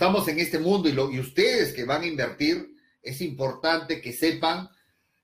estamos 0.00 0.26
en 0.28 0.40
este 0.40 0.58
mundo 0.58 0.88
y, 0.88 0.92
lo, 0.92 1.12
y 1.12 1.20
ustedes 1.20 1.74
que 1.74 1.84
van 1.84 2.00
a 2.00 2.06
invertir, 2.06 2.74
es 3.02 3.20
importante 3.20 4.00
que 4.00 4.14
sepan 4.14 4.70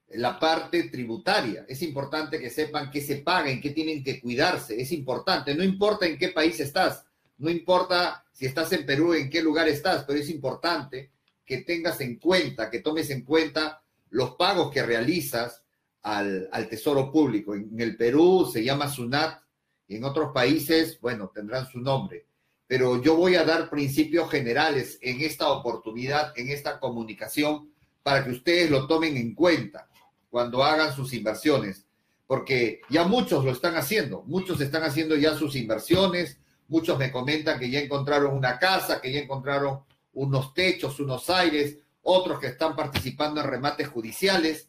la 0.09 0.39
parte 0.39 0.91
tributaria. 0.91 1.64
Es 1.67 1.80
importante 1.80 2.39
que 2.39 2.50
sepan 2.50 2.91
qué 2.91 3.00
se 3.00 3.17
paga, 3.17 3.50
en 3.50 3.62
qué 3.62 3.71
tienen 3.71 4.04
que 4.04 4.21
cuidarse. 4.21 4.79
Es 4.79 4.93
importante. 4.93 5.54
No 5.54 5.64
importa 5.64 6.04
en 6.04 6.18
qué 6.18 6.29
país 6.29 6.61
estás. 6.61 7.07
No 7.39 7.49
importa 7.49 8.27
si 8.35 8.45
estás 8.45 8.71
en 8.75 8.85
Perú, 8.85 9.14
en 9.14 9.31
qué 9.31 9.43
lugar 9.43 9.67
estás, 9.67 10.04
pero 10.04 10.18
es 10.18 10.29
importante 10.29 11.11
que 11.43 11.63
tengas 11.63 11.99
en 12.03 12.17
cuenta, 12.17 12.68
que 12.68 12.81
tomes 12.81 13.08
en 13.08 13.22
cuenta 13.22 13.82
los 14.11 14.32
pagos 14.32 14.71
que 14.71 14.82
realizas 14.82 15.63
al, 16.03 16.50
al 16.53 16.68
Tesoro 16.68 17.11
Público. 17.11 17.54
En 17.54 17.81
el 17.81 17.96
Perú 17.96 18.46
se 18.53 18.63
llama 18.63 18.90
SUNAT 18.90 19.40
y 19.89 19.96
en 19.96 20.04
otros 20.04 20.32
países, 20.35 21.00
bueno, 21.00 21.32
tendrán 21.35 21.67
su 21.67 21.81
nombre. 21.81 22.27
Pero 22.66 23.02
yo 23.02 23.14
voy 23.16 23.36
a 23.36 23.44
dar 23.44 23.70
principios 23.70 24.30
generales 24.30 24.98
en 25.00 25.20
esta 25.20 25.48
oportunidad, 25.50 26.32
en 26.36 26.48
esta 26.48 26.80
comunicación, 26.80 27.70
para 28.02 28.25
que 28.25 28.30
ustedes 28.30 28.70
lo 28.70 28.86
tomen 28.86 29.16
en 29.16 29.34
cuenta 29.34 29.89
cuando 30.30 30.64
hagan 30.64 30.94
sus 30.94 31.12
inversiones, 31.12 31.86
porque 32.27 32.80
ya 32.91 33.05
muchos 33.05 33.44
lo 33.44 33.52
están 33.52 33.77
haciendo, 33.77 34.22
muchos 34.27 34.61
están 34.61 34.83
haciendo 34.83 35.16
ya 35.16 35.34
sus 35.34 35.55
inversiones, 35.56 36.39
muchos 36.69 36.98
me 36.98 37.12
comentan 37.12 37.58
que 37.58 37.70
ya 37.70 37.80
encontraron 37.80 38.36
una 38.36 38.58
casa, 38.58 39.00
que 39.00 39.12
ya 39.12 39.20
encontraron 39.20 39.80
unos 40.12 40.55
techos, 40.55 40.98
unos 40.98 41.30
aires, 41.30 41.78
otros 42.03 42.41
que 42.41 42.48
están 42.48 42.75
participando 42.75 43.41
en 43.41 43.47
remates 43.47 43.89
judiciales 43.89 44.69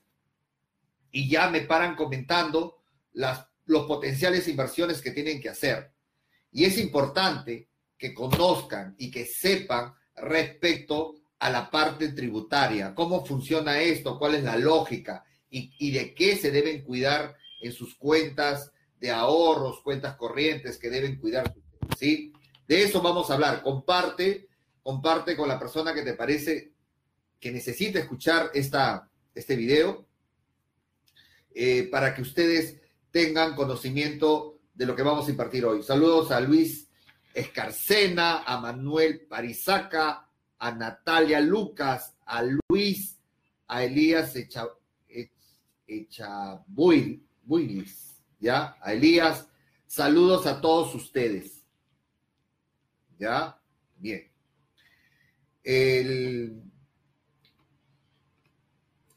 y 1.11 1.29
ya 1.29 1.49
me 1.49 1.61
paran 1.61 1.95
comentando 1.95 2.77
las 3.13 3.47
los 3.67 3.85
potenciales 3.85 4.47
inversiones 4.47 5.01
que 5.01 5.11
tienen 5.11 5.39
que 5.39 5.49
hacer. 5.49 5.91
Y 6.51 6.65
es 6.65 6.79
importante 6.79 7.66
que 7.97 8.13
conozcan 8.13 8.95
y 8.97 9.09
que 9.09 9.25
sepan 9.25 9.93
respecto 10.15 11.15
a 11.39 11.49
la 11.49 11.69
parte 11.69 12.09
tributaria, 12.09 12.95
cómo 12.95 13.25
funciona 13.25 13.79
esto, 13.79 14.17
cuál 14.17 14.35
es 14.35 14.43
la 14.43 14.57
lógica 14.57 15.23
y, 15.49 15.91
de 15.91 16.13
qué 16.13 16.35
se 16.35 16.51
deben 16.51 16.83
cuidar 16.83 17.35
en 17.61 17.71
sus 17.71 17.95
cuentas 17.95 18.71
de 18.99 19.11
ahorros, 19.11 19.81
cuentas 19.81 20.15
corrientes 20.15 20.77
que 20.77 20.89
deben 20.89 21.19
cuidar. 21.19 21.53
¿sí? 21.97 22.33
De 22.67 22.83
eso 22.83 23.01
vamos 23.01 23.29
a 23.29 23.35
hablar. 23.35 23.61
Comparte, 23.61 24.47
comparte 24.81 25.35
con 25.35 25.47
la 25.47 25.59
persona 25.59 25.93
que 25.93 26.01
te 26.01 26.13
parece 26.13 26.71
que 27.39 27.51
necesita 27.51 27.99
escuchar 27.99 28.49
esta, 28.53 29.09
este 29.33 29.55
video 29.55 30.07
eh, 31.53 31.87
para 31.91 32.13
que 32.13 32.23
ustedes 32.23 32.81
tengan 33.11 33.55
conocimiento 33.55 34.59
de 34.73 34.85
lo 34.85 34.95
que 34.95 35.03
vamos 35.03 35.27
a 35.27 35.31
impartir 35.31 35.65
hoy. 35.65 35.83
Saludos 35.83 36.31
a 36.31 36.39
Luis 36.39 36.86
Escarcena, 37.37 38.43
a 38.43 38.59
Manuel 38.59 39.27
Parizaca, 39.27 40.27
a 40.57 40.71
Natalia 40.71 41.39
Lucas, 41.39 42.15
a 42.25 42.41
Luis, 42.43 43.19
a 43.67 43.83
Elías 43.83 44.33
Echabuilis, 45.87 47.05
¿ya? 48.39 48.75
A 48.81 48.93
Elías. 48.93 49.47
Saludos 49.85 50.47
a 50.47 50.59
todos 50.59 50.95
ustedes. 50.95 51.63
¿Ya? 53.19 53.61
Bien. 53.97 54.29
El, 55.63 56.63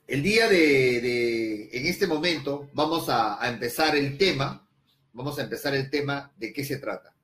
el 0.07 0.23
día 0.23 0.47
de, 0.47 1.71
en 1.73 1.87
este 1.87 2.07
momento, 2.07 2.69
vamos 2.75 3.09
a, 3.09 3.39
empezar 3.49 3.97
el 3.97 4.19
tema, 4.19 4.69
vamos 5.15 5.39
a 5.39 5.43
empezar 5.43 5.75
el 5.75 5.89
tema 5.89 6.33
de 6.37 6.53
qué 6.53 6.65
se 6.65 6.77
trata. 6.77 7.15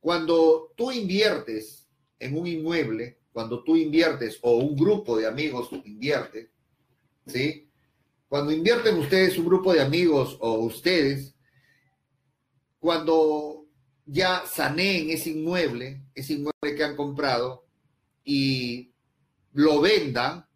Cuando 0.00 0.72
tú 0.76 0.92
inviertes 0.92 1.88
en 2.18 2.38
un 2.38 2.46
inmueble, 2.46 3.18
cuando 3.32 3.62
tú 3.62 3.76
inviertes 3.76 4.38
o 4.42 4.56
un 4.56 4.76
grupo 4.76 5.16
de 5.16 5.26
amigos 5.26 5.68
invierte, 5.84 6.50
¿sí? 7.26 7.68
Cuando 8.28 8.52
invierten 8.52 8.96
ustedes, 8.98 9.38
un 9.38 9.46
grupo 9.46 9.72
de 9.72 9.80
amigos 9.80 10.36
o 10.40 10.54
ustedes, 10.60 11.34
cuando 12.78 13.66
ya 14.04 14.44
saneen 14.46 15.10
ese 15.10 15.30
inmueble, 15.30 16.02
ese 16.14 16.34
inmueble 16.34 16.76
que 16.76 16.84
han 16.84 16.96
comprado 16.96 17.66
y 18.24 18.92
lo 19.52 19.80
vendan, 19.80 20.46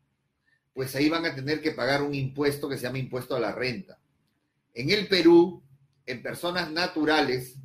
pues 0.73 0.95
ahí 0.95 1.09
van 1.09 1.27
a 1.27 1.35
tener 1.35 1.61
que 1.61 1.73
pagar 1.73 2.03
un 2.03 2.15
impuesto 2.15 2.69
que 2.69 2.77
se 2.77 2.85
llama 2.85 2.99
impuesto 2.99 3.37
a 3.37 3.41
la 3.41 3.53
renta. 3.53 4.01
En 4.73 4.91
el 4.91 5.09
Perú, 5.09 5.63
en 6.07 6.23
personas 6.23 6.71
naturales, 6.71 7.57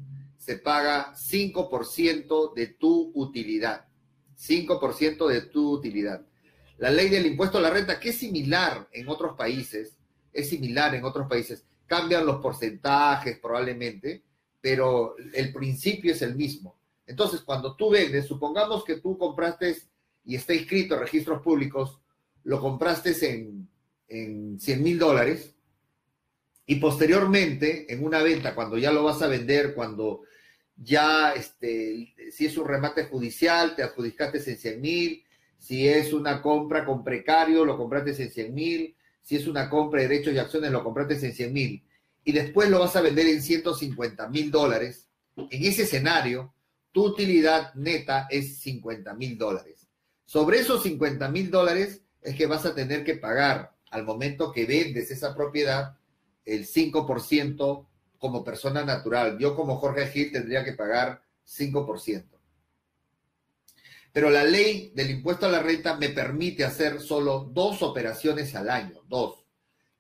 se 0.46 0.60
paga 0.60 1.16
5% 1.16 2.54
de 2.54 2.68
tu 2.68 3.12
utilidad. 3.16 3.88
5% 4.38 5.28
de 5.28 5.42
tu 5.42 5.72
utilidad. 5.72 6.24
La 6.78 6.92
ley 6.92 7.10
del 7.10 7.26
impuesto 7.26 7.58
a 7.58 7.62
la 7.62 7.72
renta, 7.72 8.00
que 8.00 8.10
es 8.10 8.20
similar 8.20 8.88
en 8.92 9.10
otros 9.10 9.36
países, 9.36 9.98
es 10.32 10.48
similar 10.48 10.94
en 10.94 11.04
otros 11.04 11.28
países, 11.28 11.66
cambian 11.88 12.28
los 12.28 12.42
porcentajes 12.42 13.40
probablemente, 13.40 14.24
pero 14.62 15.16
el 15.34 15.52
principio 15.52 16.12
es 16.12 16.22
el 16.22 16.36
mismo. 16.36 16.78
Entonces, 17.08 17.42
cuando 17.42 17.76
tú 17.76 17.90
vendes, 17.90 18.28
supongamos 18.28 18.84
que 18.84 18.98
tú 18.98 19.18
compraste 19.18 19.76
y 20.26 20.36
está 20.36 20.54
inscrito 20.54 20.94
en 20.94 21.02
registros 21.02 21.42
públicos 21.42 22.00
lo 22.44 22.62
compraste 22.62 23.16
en, 23.28 23.68
en 24.08 24.60
100 24.60 24.84
mil 24.84 25.00
dólares 25.00 25.56
y 26.68 26.76
posteriormente 26.76 27.92
en 27.92 28.04
una 28.04 28.22
venta, 28.22 28.54
cuando 28.54 28.78
ya 28.78 28.92
lo 28.92 29.04
vas 29.04 29.24
a 29.24 29.28
vender, 29.28 29.74
cuando 29.74 30.22
ya, 30.78 31.34
este, 31.34 32.14
si 32.32 32.46
es 32.46 32.58
un 32.58 32.68
remate 32.68 33.06
judicial, 33.06 33.76
te 33.76 33.84
adjudicaste 33.84 34.38
en 34.50 34.58
100 34.58 34.82
mil, 34.82 35.24
si 35.58 35.88
es 35.88 36.14
una 36.14 36.42
compra 36.42 36.86
con 36.86 37.04
precario, 37.04 37.66
lo 37.66 37.78
compraste 37.78 38.24
en 38.24 38.32
100 38.32 38.54
mil, 38.54 38.96
si 39.22 39.36
es 39.38 39.48
una 39.48 39.70
compra 39.70 40.02
de 40.02 40.08
derechos 40.10 40.34
y 40.34 40.38
acciones, 40.38 40.72
lo 40.72 40.84
compraste 40.84 41.26
en 41.26 41.34
100 41.34 41.54
mil, 41.54 41.84
y 42.24 42.32
después 42.32 42.70
lo 42.70 42.80
vas 42.80 42.96
a 42.96 43.02
vender 43.02 43.28
en 43.28 43.42
150 43.42 44.28
mil 44.30 44.52
dólares, 44.52 45.08
en 45.38 45.64
ese 45.64 45.84
escenario, 45.84 46.54
tu 46.92 47.06
utilidad 47.06 47.74
neta 47.76 48.28
es 48.30 48.60
50 48.60 49.14
mil 49.16 49.38
dólares. 49.38 49.88
Sobre 50.26 50.60
esos 50.60 50.84
50 50.84 51.30
mil 51.30 51.52
dólares, 51.52 52.02
es 52.22 52.36
que 52.36 52.48
vas 52.48 52.66
a 52.66 52.74
tener 52.74 53.04
que 53.04 53.16
pagar 53.16 53.76
al 53.92 54.04
momento 54.04 54.52
que 54.52 54.66
vendes 54.66 55.12
esa 55.12 55.36
propiedad 55.36 55.98
el 56.44 56.66
5% 56.66 57.86
como 58.18 58.44
persona 58.44 58.84
natural. 58.84 59.38
Yo 59.38 59.56
como 59.56 59.78
Jorge 59.78 60.08
Gil 60.08 60.32
tendría 60.32 60.64
que 60.64 60.74
pagar 60.74 61.22
5%. 61.46 62.36
Pero 64.12 64.30
la 64.30 64.44
ley 64.44 64.92
del 64.96 65.10
impuesto 65.10 65.46
a 65.46 65.50
la 65.50 65.62
renta 65.62 65.98
me 65.98 66.10
permite 66.10 66.64
hacer 66.64 67.02
solo 67.02 67.50
dos 67.52 67.82
operaciones 67.82 68.56
al 68.56 68.70
año, 68.70 69.02
dos. 69.08 69.46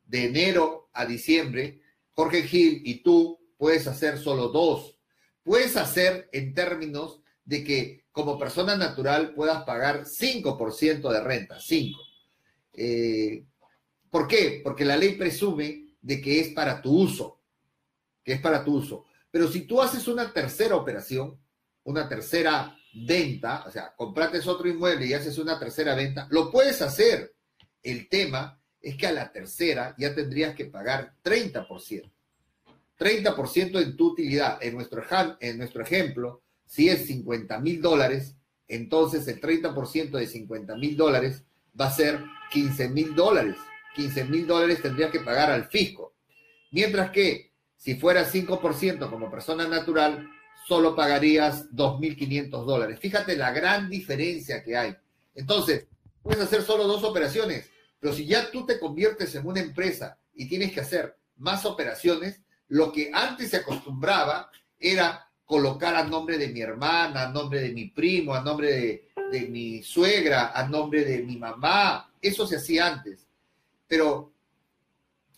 De 0.05 0.25
enero 0.25 0.89
a 0.93 1.05
diciembre, 1.05 1.81
Jorge 2.13 2.43
Gil 2.43 2.81
y 2.85 3.03
tú 3.03 3.39
puedes 3.57 3.87
hacer 3.87 4.17
solo 4.17 4.49
dos. 4.49 4.97
Puedes 5.43 5.75
hacer 5.75 6.29
en 6.31 6.53
términos 6.53 7.21
de 7.43 7.63
que 7.63 8.05
como 8.11 8.39
persona 8.39 8.77
natural 8.77 9.33
puedas 9.33 9.63
pagar 9.63 10.05
5% 10.05 11.11
de 11.11 11.19
renta, 11.21 11.59
5. 11.59 11.99
Eh, 12.71 13.43
¿Por 14.09 14.27
qué? 14.27 14.61
Porque 14.63 14.85
la 14.85 14.95
ley 14.95 15.15
presume 15.17 15.89
de 16.01 16.21
que 16.21 16.39
es 16.39 16.49
para 16.53 16.81
tu 16.81 16.91
uso, 17.01 17.41
que 18.25 18.33
es 18.33 18.41
para 18.41 18.65
tu 18.65 18.73
uso. 18.73 19.05
Pero 19.29 19.47
si 19.47 19.61
tú 19.61 19.81
haces 19.81 20.07
una 20.07 20.33
tercera 20.33 20.75
operación, 20.75 21.39
una 21.83 22.09
tercera 22.09 22.75
venta, 22.93 23.63
o 23.67 23.71
sea, 23.71 23.93
comprates 23.95 24.47
otro 24.47 24.67
inmueble 24.67 25.05
y 25.05 25.13
haces 25.13 25.37
una 25.37 25.59
tercera 25.59 25.93
venta, 25.93 26.27
lo 26.31 26.51
puedes 26.51 26.81
hacer. 26.81 27.35
El 27.83 28.09
tema 28.09 28.59
es 28.81 28.97
que 28.97 29.05
a 29.05 29.11
la 29.11 29.31
tercera 29.31 29.93
ya 29.97 30.15
tendrías 30.15 30.55
que 30.55 30.65
pagar 30.65 31.13
30%. 31.23 32.11
30% 32.97 33.81
en 33.81 33.95
tu 33.95 34.07
utilidad. 34.11 34.57
En 34.63 34.73
nuestro, 34.73 35.03
en 35.39 35.57
nuestro 35.57 35.83
ejemplo, 35.83 36.41
si 36.65 36.89
es 36.89 37.05
50 37.05 37.59
mil 37.59 37.81
dólares, 37.81 38.35
entonces 38.67 39.27
el 39.27 39.39
30% 39.39 40.11
de 40.11 40.27
50 40.27 40.75
mil 40.77 40.97
dólares 40.97 41.43
va 41.79 41.87
a 41.87 41.91
ser 41.91 42.23
15 42.51 42.89
mil 42.89 43.13
dólares. 43.13 43.57
15 43.95 44.25
mil 44.25 44.47
dólares 44.47 44.81
tendría 44.81 45.11
que 45.11 45.19
pagar 45.19 45.51
al 45.51 45.65
fisco. 45.65 46.15
Mientras 46.71 47.11
que 47.11 47.53
si 47.85 47.93
fuera 47.93 48.27
5% 48.27 49.11
como 49.11 49.29
persona 49.29 49.67
natural, 49.67 50.27
solo 50.67 50.95
pagarías 50.95 51.69
2.500 51.69 52.65
dólares. 52.65 52.99
Fíjate 52.99 53.37
la 53.37 53.51
gran 53.51 53.91
diferencia 53.91 54.63
que 54.63 54.75
hay. 54.75 54.95
Entonces, 55.35 55.85
puedes 56.23 56.41
hacer 56.41 56.63
solo 56.63 56.87
dos 56.87 57.03
operaciones, 57.03 57.69
pero 57.99 58.11
si 58.11 58.25
ya 58.25 58.49
tú 58.49 58.65
te 58.65 58.79
conviertes 58.79 59.35
en 59.35 59.45
una 59.45 59.59
empresa 59.59 60.17
y 60.33 60.47
tienes 60.47 60.71
que 60.71 60.79
hacer 60.79 61.15
más 61.37 61.63
operaciones, 61.63 62.41
lo 62.69 62.91
que 62.91 63.11
antes 63.13 63.51
se 63.51 63.57
acostumbraba 63.57 64.49
era 64.79 65.29
colocar 65.45 65.93
a 65.93 66.05
nombre 66.05 66.39
de 66.39 66.47
mi 66.47 66.61
hermana, 66.61 67.27
a 67.27 67.31
nombre 67.31 67.61
de 67.61 67.71
mi 67.71 67.89
primo, 67.89 68.33
a 68.33 68.41
nombre 68.41 68.71
de, 68.71 69.09
de 69.31 69.41
mi 69.41 69.83
suegra, 69.83 70.53
a 70.55 70.67
nombre 70.67 71.05
de 71.05 71.21
mi 71.21 71.37
mamá. 71.37 72.11
Eso 72.19 72.47
se 72.47 72.55
hacía 72.55 72.87
antes. 72.87 73.27
Pero 73.87 74.33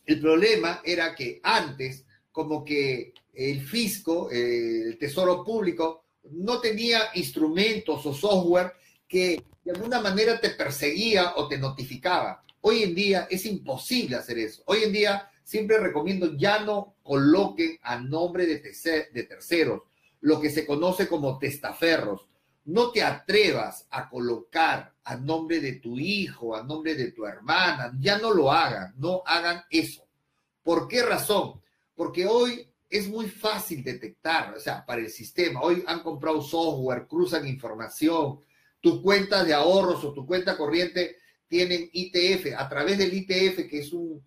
el 0.05 0.21
problema 0.21 0.79
era 0.85 1.13
que 1.13 1.41
antes, 1.44 2.05
como 2.37 2.63
que 2.63 3.15
el 3.33 3.61
fisco, 3.61 4.29
el 4.29 4.95
tesoro 4.99 5.43
público, 5.43 6.03
no 6.33 6.61
tenía 6.61 7.09
instrumentos 7.15 8.05
o 8.05 8.13
software 8.13 8.73
que 9.07 9.43
de 9.65 9.71
alguna 9.71 9.99
manera 9.99 10.39
te 10.39 10.51
perseguía 10.51 11.33
o 11.37 11.47
te 11.47 11.57
notificaba. 11.57 12.43
Hoy 12.61 12.83
en 12.83 12.93
día 12.93 13.27
es 13.31 13.43
imposible 13.47 14.17
hacer 14.17 14.37
eso. 14.37 14.61
Hoy 14.67 14.83
en 14.83 14.93
día 14.93 15.31
siempre 15.43 15.79
recomiendo 15.79 16.37
ya 16.37 16.59
no 16.59 16.97
coloquen 17.01 17.79
a 17.81 17.99
nombre 17.99 18.45
de, 18.45 18.61
de 18.61 19.23
terceros 19.23 19.81
lo 20.21 20.39
que 20.39 20.51
se 20.51 20.63
conoce 20.63 21.07
como 21.07 21.39
testaferros. 21.39 22.27
No 22.65 22.91
te 22.91 23.01
atrevas 23.01 23.87
a 23.89 24.07
colocar 24.07 24.93
a 25.05 25.15
nombre 25.15 25.59
de 25.59 25.73
tu 25.77 25.97
hijo, 25.97 26.55
a 26.55 26.61
nombre 26.61 26.93
de 26.93 27.13
tu 27.13 27.25
hermana. 27.25 27.97
Ya 27.99 28.19
no 28.19 28.31
lo 28.31 28.51
hagan, 28.51 28.93
no 28.99 29.23
hagan 29.25 29.63
eso. 29.71 30.03
¿Por 30.61 30.87
qué 30.87 31.01
razón? 31.01 31.61
Porque 31.97 32.27
hoy 32.27 32.69
es 32.89 33.09
muy 33.09 33.27
fácil 33.27 33.83
detectar, 33.83 34.53
o 34.55 34.59
sea, 34.59 34.85
para 34.85 35.01
el 35.01 35.09
sistema. 35.09 35.61
Hoy 35.61 35.83
han 35.88 36.01
comprado 36.01 36.44
software, 36.44 37.07
cruzan 37.07 37.47
información, 37.47 38.39
tu 38.79 39.01
cuenta 39.01 39.44
de 39.44 39.55
ahorros 39.55 40.03
o 40.03 40.13
tu 40.13 40.23
cuenta 40.23 40.55
corriente 40.55 41.17
tienen 41.47 41.89
ITF. 41.91 42.53
A 42.55 42.69
través 42.69 42.99
del 42.99 43.11
ITF, 43.11 43.67
que 43.67 43.79
es 43.79 43.91
un, 43.94 44.23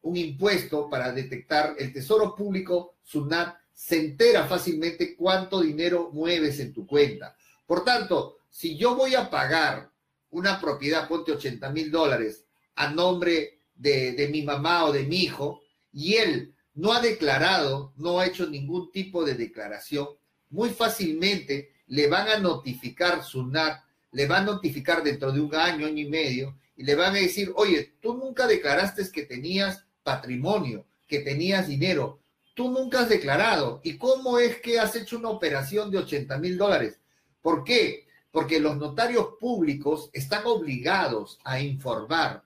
un 0.00 0.16
impuesto 0.16 0.88
para 0.88 1.12
detectar 1.12 1.74
el 1.78 1.92
Tesoro 1.92 2.34
Público, 2.34 2.96
SUNAT, 3.02 3.58
se 3.74 4.00
entera 4.00 4.46
fácilmente 4.46 5.14
cuánto 5.14 5.60
dinero 5.60 6.10
mueves 6.14 6.58
en 6.60 6.72
tu 6.72 6.86
cuenta. 6.86 7.36
Por 7.66 7.84
tanto, 7.84 8.38
si 8.48 8.78
yo 8.78 8.94
voy 8.94 9.14
a 9.14 9.28
pagar 9.28 9.90
una 10.30 10.58
propiedad, 10.58 11.06
ponte 11.06 11.30
80 11.30 11.70
mil 11.70 11.90
dólares, 11.90 12.46
a 12.76 12.90
nombre 12.90 13.58
de, 13.74 14.12
de 14.12 14.28
mi 14.28 14.42
mamá 14.42 14.86
o 14.86 14.92
de 14.92 15.04
mi 15.04 15.24
hijo, 15.24 15.60
y 15.92 16.14
él 16.14 16.53
no 16.74 16.92
ha 16.92 17.00
declarado, 17.00 17.92
no 17.96 18.18
ha 18.18 18.26
hecho 18.26 18.46
ningún 18.46 18.90
tipo 18.90 19.24
de 19.24 19.34
declaración, 19.34 20.08
muy 20.50 20.70
fácilmente 20.70 21.72
le 21.86 22.08
van 22.08 22.28
a 22.28 22.38
notificar 22.38 23.22
SUNAT, 23.22 23.82
le 24.12 24.26
van 24.26 24.42
a 24.42 24.52
notificar 24.52 25.02
dentro 25.02 25.32
de 25.32 25.40
un 25.40 25.54
año, 25.54 25.86
año 25.86 25.98
y 25.98 26.08
medio, 26.08 26.56
y 26.76 26.84
le 26.84 26.94
van 26.94 27.14
a 27.14 27.18
decir, 27.18 27.52
oye, 27.56 27.94
tú 28.00 28.14
nunca 28.14 28.46
declaraste 28.46 29.04
que 29.12 29.24
tenías 29.24 29.84
patrimonio, 30.02 30.86
que 31.06 31.20
tenías 31.20 31.68
dinero, 31.68 32.20
tú 32.54 32.70
nunca 32.70 33.00
has 33.00 33.08
declarado. 33.08 33.80
¿Y 33.84 33.96
cómo 33.98 34.38
es 34.38 34.60
que 34.60 34.80
has 34.80 34.94
hecho 34.96 35.18
una 35.18 35.28
operación 35.28 35.90
de 35.90 35.98
80 35.98 36.38
mil 36.38 36.56
dólares? 36.56 37.00
¿Por 37.42 37.64
qué? 37.64 38.06
Porque 38.30 38.58
los 38.58 38.76
notarios 38.76 39.28
públicos 39.38 40.10
están 40.12 40.42
obligados 40.46 41.38
a 41.44 41.60
informar, 41.60 42.44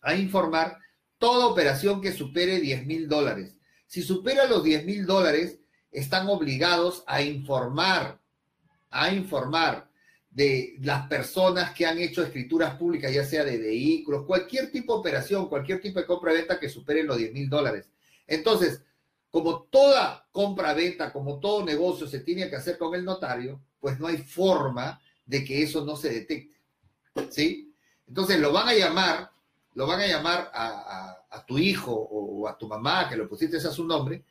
a 0.00 0.14
informar 0.14 0.78
toda 1.20 1.46
operación 1.46 2.00
que 2.00 2.12
supere 2.12 2.60
10 2.60 2.86
mil 2.86 3.06
dólares. 3.06 3.54
Si 3.86 4.02
supera 4.02 4.46
los 4.46 4.64
10 4.64 4.86
mil 4.86 5.06
dólares, 5.06 5.58
están 5.92 6.28
obligados 6.28 7.04
a 7.06 7.22
informar, 7.22 8.18
a 8.90 9.12
informar 9.12 9.90
de 10.30 10.76
las 10.80 11.08
personas 11.08 11.74
que 11.74 11.84
han 11.84 11.98
hecho 11.98 12.22
escrituras 12.22 12.76
públicas, 12.76 13.12
ya 13.12 13.24
sea 13.24 13.44
de 13.44 13.58
vehículos, 13.58 14.24
cualquier 14.24 14.72
tipo 14.72 14.94
de 14.94 15.00
operación, 15.00 15.48
cualquier 15.48 15.80
tipo 15.82 16.00
de 16.00 16.06
compra-venta 16.06 16.58
que 16.58 16.70
supere 16.70 17.04
los 17.04 17.18
10 17.18 17.34
mil 17.34 17.50
dólares. 17.50 17.90
Entonces, 18.26 18.82
como 19.30 19.64
toda 19.64 20.26
compra-venta, 20.32 21.12
como 21.12 21.38
todo 21.38 21.64
negocio 21.64 22.06
se 22.06 22.20
tiene 22.20 22.48
que 22.48 22.56
hacer 22.56 22.78
con 22.78 22.94
el 22.94 23.04
notario, 23.04 23.60
pues 23.78 24.00
no 24.00 24.06
hay 24.06 24.16
forma 24.16 25.02
de 25.26 25.44
que 25.44 25.62
eso 25.62 25.84
no 25.84 25.96
se 25.96 26.08
detecte. 26.08 26.56
¿Sí? 27.28 27.74
Entonces 28.08 28.40
lo 28.40 28.52
van 28.52 28.68
a 28.68 28.74
llamar 28.74 29.30
lo 29.80 29.86
van 29.86 30.02
a 30.02 30.06
llamar 30.06 30.50
a, 30.52 31.42
tu 31.46 31.56
hijo 31.56 31.90
o 31.90 32.46
a 32.46 32.58
tu 32.58 32.68
mamá, 32.68 33.08
que 33.08 33.16
lo 33.16 33.26
pusiste 33.26 33.56
a 33.56 33.60
su 33.60 33.82
nombre, 33.82 34.26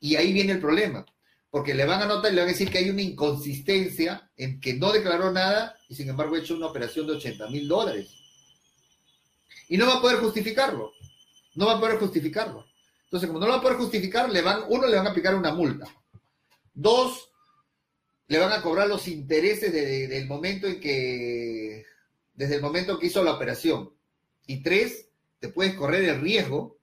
y 0.00 0.16
ahí 0.16 0.32
viene 0.32 0.54
el 0.54 0.58
problema, 0.58 1.04
porque 1.50 1.74
le 1.74 1.84
van 1.84 2.00
a 2.00 2.06
notar 2.06 2.32
y 2.32 2.34
le 2.34 2.40
van 2.40 2.48
a 2.48 2.52
decir 2.52 2.70
que 2.70 2.78
hay 2.78 2.88
una 2.88 3.02
inconsistencia 3.02 4.30
en 4.38 4.58
que 4.58 4.72
no 4.72 4.90
declaró 4.92 5.30
nada 5.30 5.76
y 5.90 5.94
sin 5.94 6.08
embargo 6.08 6.34
ha 6.34 6.38
hecho 6.38 6.56
una 6.56 6.68
operación 6.68 7.06
de 7.06 7.12
80 7.12 7.46
mil 7.48 7.68
dólares. 7.68 8.08
Y 9.68 9.76
no 9.76 9.86
va 9.86 9.96
a 9.96 10.00
poder 10.00 10.16
justificarlo, 10.16 10.92
no 11.56 11.66
va 11.66 11.74
a 11.74 11.80
poder 11.80 11.98
justificarlo. 11.98 12.64
Entonces, 13.04 13.26
como 13.26 13.38
no 13.38 13.44
lo 13.44 13.52
va 13.52 13.58
a 13.58 13.62
poder 13.62 13.76
justificar, 13.76 14.30
le 14.30 14.40
van, 14.40 14.62
uno, 14.70 14.86
le 14.86 14.96
van 14.96 15.08
a 15.08 15.10
aplicar 15.10 15.34
una 15.34 15.52
multa. 15.52 15.86
Dos, 16.72 17.28
le 18.28 18.38
van 18.38 18.52
a 18.52 18.62
cobrar 18.62 18.88
los 18.88 19.06
intereses 19.08 19.70
del 19.74 20.26
momento 20.26 20.66
en 20.66 20.80
que, 20.80 21.84
desde 22.32 22.54
el 22.54 22.62
momento 22.62 22.98
que 22.98 23.08
hizo 23.08 23.22
la 23.22 23.34
operación. 23.34 23.94
Y 24.46 24.62
tres, 24.62 25.08
te 25.38 25.48
puedes 25.48 25.74
correr 25.74 26.04
el 26.04 26.20
riesgo 26.20 26.78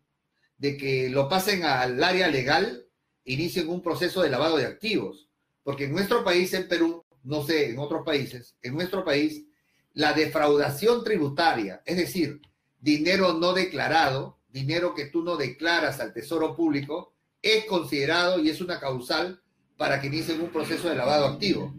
de 0.57 0.77
que 0.77 1.09
lo 1.09 1.27
pasen 1.27 1.63
al 1.63 2.03
área 2.03 2.27
legal 2.27 2.85
e 3.25 3.33
inicien 3.33 3.69
un 3.69 3.81
proceso 3.81 4.21
de 4.21 4.29
lavado 4.29 4.57
de 4.57 4.65
activos. 4.65 5.29
Porque 5.63 5.85
en 5.85 5.93
nuestro 5.93 6.23
país, 6.23 6.53
en 6.53 6.67
Perú, 6.67 7.03
no 7.23 7.43
sé, 7.43 7.69
en 7.69 7.79
otros 7.79 8.05
países, 8.05 8.55
en 8.61 8.73
nuestro 8.73 9.03
país, 9.03 9.45
la 9.93 10.13
defraudación 10.13 11.03
tributaria, 11.03 11.81
es 11.85 11.97
decir, 11.97 12.41
dinero 12.79 13.33
no 13.33 13.53
declarado, 13.53 14.39
dinero 14.49 14.93
que 14.93 15.05
tú 15.05 15.23
no 15.23 15.37
declaras 15.37 15.99
al 15.99 16.13
Tesoro 16.13 16.55
Público, 16.55 17.13
es 17.41 17.65
considerado 17.65 18.39
y 18.39 18.49
es 18.49 18.61
una 18.61 18.79
causal 18.79 19.41
para 19.77 19.99
que 19.99 20.07
inicien 20.07 20.41
un 20.41 20.49
proceso 20.49 20.89
de 20.89 20.95
lavado 20.95 21.25
activo. 21.25 21.73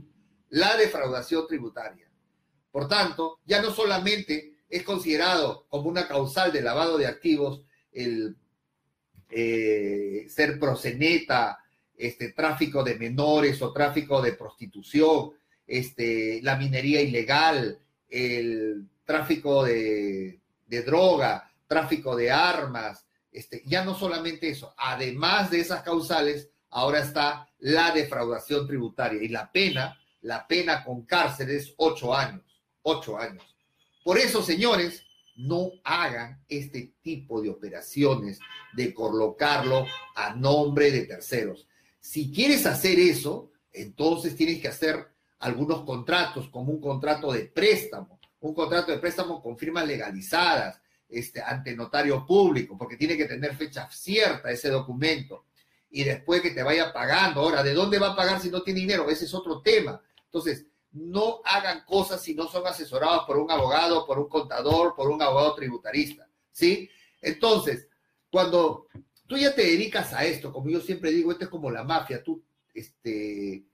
La 0.50 0.76
defraudación 0.76 1.46
tributaria. 1.46 2.08
Por 2.70 2.88
tanto, 2.88 3.38
ya 3.44 3.62
no 3.62 3.70
solamente 3.70 4.53
es 4.68 4.82
considerado 4.82 5.66
como 5.68 5.88
una 5.88 6.08
causal 6.08 6.52
de 6.52 6.62
lavado 6.62 6.98
de 6.98 7.06
activos 7.06 7.62
el 7.92 8.36
eh, 9.30 10.26
ser 10.28 10.58
proseneta, 10.58 11.58
este, 11.96 12.32
tráfico 12.32 12.82
de 12.82 12.96
menores 12.96 13.60
o 13.62 13.72
tráfico 13.72 14.20
de 14.20 14.32
prostitución, 14.32 15.32
este, 15.66 16.40
la 16.42 16.56
minería 16.56 17.00
ilegal, 17.00 17.78
el 18.08 18.88
tráfico 19.04 19.64
de, 19.64 20.40
droga, 20.84 21.50
tráfico 21.66 22.16
de 22.16 22.30
armas, 22.30 23.06
este, 23.30 23.62
ya 23.64 23.84
no 23.84 23.94
solamente 23.94 24.48
eso, 24.48 24.74
además 24.76 25.50
de 25.50 25.60
esas 25.60 25.82
causales, 25.82 26.50
ahora 26.70 27.00
está 27.00 27.48
la 27.60 27.92
defraudación 27.92 28.66
tributaria 28.66 29.22
y 29.22 29.28
la 29.28 29.50
pena, 29.50 29.98
la 30.22 30.46
pena 30.46 30.84
con 30.84 31.02
cárcel 31.02 31.50
es 31.50 31.74
ocho 31.76 32.14
años, 32.14 32.62
ocho 32.82 33.18
años. 33.18 33.53
Por 34.04 34.18
eso, 34.18 34.42
señores, 34.42 35.02
no 35.34 35.72
hagan 35.82 36.44
este 36.48 36.94
tipo 37.02 37.42
de 37.42 37.48
operaciones 37.48 38.38
de 38.74 38.94
colocarlo 38.94 39.86
a 40.14 40.34
nombre 40.34 40.92
de 40.92 41.06
terceros. 41.06 41.66
Si 41.98 42.30
quieres 42.30 42.66
hacer 42.66 43.00
eso, 43.00 43.50
entonces 43.72 44.36
tienes 44.36 44.60
que 44.60 44.68
hacer 44.68 45.08
algunos 45.40 45.84
contratos, 45.84 46.48
como 46.50 46.70
un 46.70 46.80
contrato 46.80 47.32
de 47.32 47.46
préstamo, 47.46 48.20
un 48.40 48.54
contrato 48.54 48.92
de 48.92 48.98
préstamo 48.98 49.42
con 49.42 49.58
firmas 49.58 49.86
legalizadas, 49.86 50.80
este, 51.08 51.40
ante 51.40 51.74
notario 51.74 52.26
público, 52.26 52.76
porque 52.76 52.96
tiene 52.96 53.16
que 53.16 53.24
tener 53.24 53.56
fecha 53.56 53.88
cierta 53.90 54.50
ese 54.50 54.68
documento. 54.68 55.46
Y 55.90 56.04
después 56.04 56.42
que 56.42 56.50
te 56.50 56.62
vaya 56.62 56.92
pagando. 56.92 57.40
Ahora, 57.40 57.62
¿de 57.62 57.72
dónde 57.72 57.98
va 57.98 58.12
a 58.12 58.16
pagar 58.16 58.40
si 58.40 58.50
no 58.50 58.62
tiene 58.62 58.80
dinero? 58.80 59.08
Ese 59.08 59.24
es 59.24 59.32
otro 59.32 59.62
tema. 59.62 60.02
Entonces, 60.24 60.66
no 60.94 61.40
hagan 61.44 61.84
cosas 61.84 62.22
si 62.22 62.34
no 62.34 62.46
son 62.48 62.66
asesorados 62.66 63.24
por 63.26 63.36
un 63.36 63.50
abogado, 63.50 64.06
por 64.06 64.18
un 64.18 64.28
contador, 64.28 64.94
por 64.94 65.10
un 65.10 65.20
abogado 65.20 65.54
tributarista, 65.54 66.28
¿sí? 66.52 66.88
Entonces, 67.20 67.88
cuando 68.30 68.86
tú 69.26 69.36
ya 69.36 69.54
te 69.54 69.62
dedicas 69.62 70.12
a 70.12 70.24
esto, 70.24 70.52
como 70.52 70.70
yo 70.70 70.80
siempre 70.80 71.10
digo, 71.10 71.32
esto 71.32 71.44
es 71.44 71.50
como 71.50 71.70
la 71.70 71.82
mafia, 71.82 72.22
tú 72.22 72.44
este, 72.72 73.64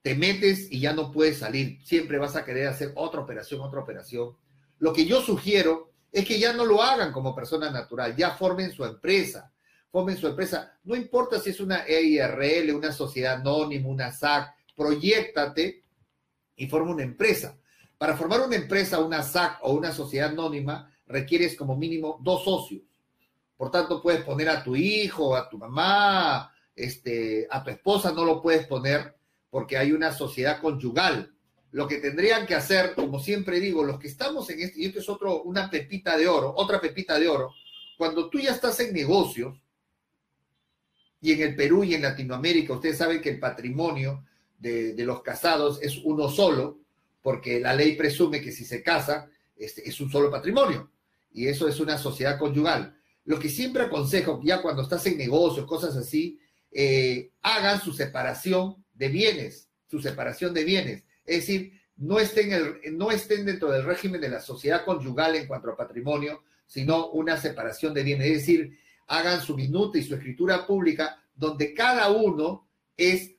te 0.00 0.14
metes 0.14 0.72
y 0.72 0.80
ya 0.80 0.94
no 0.94 1.12
puedes 1.12 1.38
salir, 1.38 1.84
siempre 1.84 2.18
vas 2.18 2.34
a 2.34 2.44
querer 2.44 2.68
hacer 2.68 2.92
otra 2.96 3.20
operación, 3.20 3.60
otra 3.60 3.80
operación. 3.80 4.34
Lo 4.78 4.94
que 4.94 5.04
yo 5.04 5.20
sugiero 5.20 5.92
es 6.10 6.24
que 6.24 6.38
ya 6.38 6.54
no 6.54 6.64
lo 6.64 6.82
hagan 6.82 7.12
como 7.12 7.34
persona 7.34 7.70
natural, 7.70 8.16
ya 8.16 8.30
formen 8.30 8.72
su 8.72 8.86
empresa, 8.86 9.52
formen 9.90 10.16
su 10.16 10.28
empresa, 10.28 10.78
no 10.84 10.96
importa 10.96 11.38
si 11.40 11.50
es 11.50 11.60
una 11.60 11.84
EIRL, 11.86 12.74
una 12.74 12.92
sociedad 12.92 13.34
anónima, 13.34 13.88
una 13.88 14.12
SAC, 14.12 14.54
proyectate 14.74 15.82
y 16.60 16.66
forma 16.66 16.92
una 16.92 17.02
empresa. 17.02 17.58
Para 17.96 18.16
formar 18.16 18.42
una 18.42 18.54
empresa, 18.54 18.98
una 18.98 19.22
SAC 19.22 19.60
o 19.62 19.72
una 19.72 19.92
sociedad 19.92 20.30
anónima, 20.30 20.94
requieres 21.06 21.56
como 21.56 21.74
mínimo 21.74 22.18
dos 22.22 22.44
socios. 22.44 22.82
Por 23.56 23.70
tanto, 23.70 24.02
puedes 24.02 24.22
poner 24.24 24.50
a 24.50 24.62
tu 24.62 24.76
hijo, 24.76 25.34
a 25.34 25.48
tu 25.48 25.56
mamá, 25.56 26.52
este, 26.76 27.48
a 27.50 27.64
tu 27.64 27.70
esposa 27.70 28.12
no 28.12 28.26
lo 28.26 28.42
puedes 28.42 28.66
poner 28.66 29.16
porque 29.48 29.78
hay 29.78 29.92
una 29.92 30.12
sociedad 30.12 30.60
conyugal. 30.60 31.34
Lo 31.72 31.88
que 31.88 31.96
tendrían 31.96 32.46
que 32.46 32.54
hacer, 32.54 32.94
como 32.94 33.20
siempre 33.20 33.58
digo, 33.58 33.82
los 33.82 33.98
que 33.98 34.08
estamos 34.08 34.50
en 34.50 34.60
este, 34.60 34.80
y 34.80 34.86
esto 34.86 35.00
es 35.00 35.08
otro, 35.08 35.42
una 35.44 35.70
pepita 35.70 36.16
de 36.18 36.28
oro, 36.28 36.52
otra 36.54 36.78
pepita 36.78 37.18
de 37.18 37.26
oro, 37.26 37.54
cuando 37.96 38.28
tú 38.28 38.38
ya 38.38 38.50
estás 38.50 38.80
en 38.80 38.92
negocios, 38.92 39.58
y 41.22 41.32
en 41.32 41.40
el 41.40 41.56
Perú 41.56 41.84
y 41.84 41.94
en 41.94 42.02
Latinoamérica, 42.02 42.74
ustedes 42.74 42.98
saben 42.98 43.20
que 43.20 43.30
el 43.30 43.38
patrimonio 43.38 44.24
de, 44.60 44.94
los 44.98 45.22
casados 45.22 45.80
es 45.82 45.98
uno 46.04 46.28
solo, 46.28 46.78
porque 47.22 47.58
la 47.60 47.74
ley 47.74 47.96
presume 47.96 48.40
que 48.40 48.52
si 48.52 48.64
se 48.64 48.82
casa 48.82 49.28
este, 49.56 49.88
es 49.88 50.00
un 50.00 50.10
solo 50.10 50.30
patrimonio, 50.30 50.90
y 51.32 51.48
eso 51.48 51.66
es 51.66 51.80
una 51.80 51.98
sociedad 51.98 52.38
conyugal. 52.38 52.96
Lo 53.24 53.38
que 53.38 53.48
siempre 53.48 53.84
aconsejo, 53.84 54.40
ya 54.44 54.62
cuando 54.62 54.82
estás 54.82 55.04
en 55.06 55.18
negocios, 55.18 55.66
cosas 55.66 55.96
así, 55.96 56.38
eh, 56.72 57.32
hagan 57.42 57.80
su 57.80 57.92
separación 57.92 58.84
de 58.94 59.08
bienes, 59.08 59.68
su 59.88 60.00
separación 60.00 60.54
de 60.54 60.64
bienes. 60.64 61.04
Es 61.24 61.46
decir, 61.46 61.80
no 61.96 62.18
estén, 62.18 62.52
el, 62.52 62.96
no 62.96 63.10
estén 63.10 63.44
dentro 63.44 63.70
del 63.70 63.84
régimen 63.84 64.20
de 64.20 64.28
la 64.28 64.40
sociedad 64.40 64.84
conyugal 64.84 65.36
en 65.36 65.46
cuanto 65.46 65.70
a 65.70 65.76
patrimonio, 65.76 66.42
sino 66.66 67.10
una 67.10 67.36
separación 67.36 67.92
de 67.92 68.02
bienes. 68.02 68.26
Es 68.28 68.38
decir, 68.38 68.78
hagan 69.06 69.42
su 69.42 69.56
minuta 69.56 69.98
y 69.98 70.02
su 70.02 70.14
escritura 70.14 70.66
pública 70.66 71.22
donde 71.34 71.74
cada 71.74 72.10
uno 72.10 72.68
es, 72.96 73.32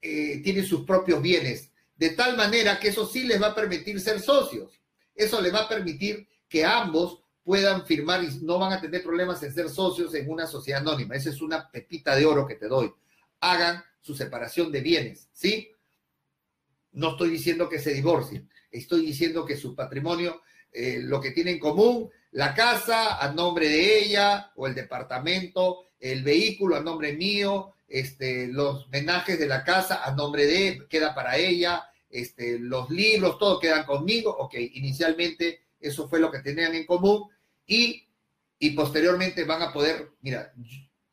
eh, 0.00 0.40
tiene 0.42 0.62
sus 0.62 0.84
propios 0.84 1.20
bienes, 1.22 1.70
de 1.96 2.10
tal 2.10 2.36
manera 2.36 2.78
que 2.78 2.88
eso 2.88 3.06
sí 3.06 3.24
les 3.24 3.40
va 3.40 3.48
a 3.48 3.54
permitir 3.54 4.00
ser 4.00 4.20
socios. 4.20 4.80
Eso 5.14 5.40
les 5.40 5.52
va 5.52 5.60
a 5.60 5.68
permitir 5.68 6.28
que 6.48 6.64
ambos 6.64 7.22
puedan 7.42 7.86
firmar 7.86 8.22
y 8.24 8.28
no 8.42 8.58
van 8.58 8.72
a 8.72 8.80
tener 8.80 9.02
problemas 9.02 9.42
en 9.42 9.54
ser 9.54 9.70
socios 9.70 10.14
en 10.14 10.28
una 10.28 10.46
sociedad 10.46 10.80
anónima. 10.80 11.14
Esa 11.14 11.30
es 11.30 11.40
una 11.40 11.70
pepita 11.70 12.14
de 12.14 12.26
oro 12.26 12.46
que 12.46 12.56
te 12.56 12.68
doy. 12.68 12.92
Hagan 13.40 13.82
su 14.00 14.14
separación 14.14 14.70
de 14.70 14.80
bienes, 14.80 15.28
¿sí? 15.32 15.70
No 16.92 17.12
estoy 17.12 17.30
diciendo 17.30 17.68
que 17.68 17.78
se 17.78 17.92
divorcien, 17.92 18.50
estoy 18.70 19.04
diciendo 19.04 19.44
que 19.44 19.56
su 19.56 19.74
patrimonio, 19.74 20.42
eh, 20.72 20.98
lo 21.02 21.20
que 21.20 21.30
tiene 21.30 21.52
en 21.52 21.58
común, 21.58 22.10
la 22.32 22.54
casa 22.54 23.18
a 23.18 23.32
nombre 23.32 23.68
de 23.68 23.98
ella 23.98 24.52
o 24.56 24.66
el 24.66 24.74
departamento, 24.74 25.86
el 26.00 26.22
vehículo 26.22 26.76
a 26.76 26.80
nombre 26.80 27.14
mío, 27.14 27.74
este, 27.88 28.48
los 28.48 28.88
menajes 28.88 29.38
de 29.38 29.46
la 29.46 29.64
casa 29.64 30.02
a 30.04 30.14
nombre 30.14 30.46
de, 30.46 30.86
queda 30.88 31.14
para 31.14 31.36
ella, 31.36 31.84
este, 32.10 32.58
los 32.58 32.90
libros, 32.90 33.38
todo 33.38 33.58
quedan 33.58 33.84
conmigo. 33.84 34.34
Ok, 34.38 34.54
inicialmente 34.54 35.60
eso 35.80 36.08
fue 36.08 36.20
lo 36.20 36.30
que 36.30 36.40
tenían 36.40 36.74
en 36.74 36.86
común 36.86 37.28
y, 37.66 38.06
y 38.58 38.70
posteriormente 38.70 39.44
van 39.44 39.62
a 39.62 39.72
poder, 39.72 40.10
mira, 40.20 40.52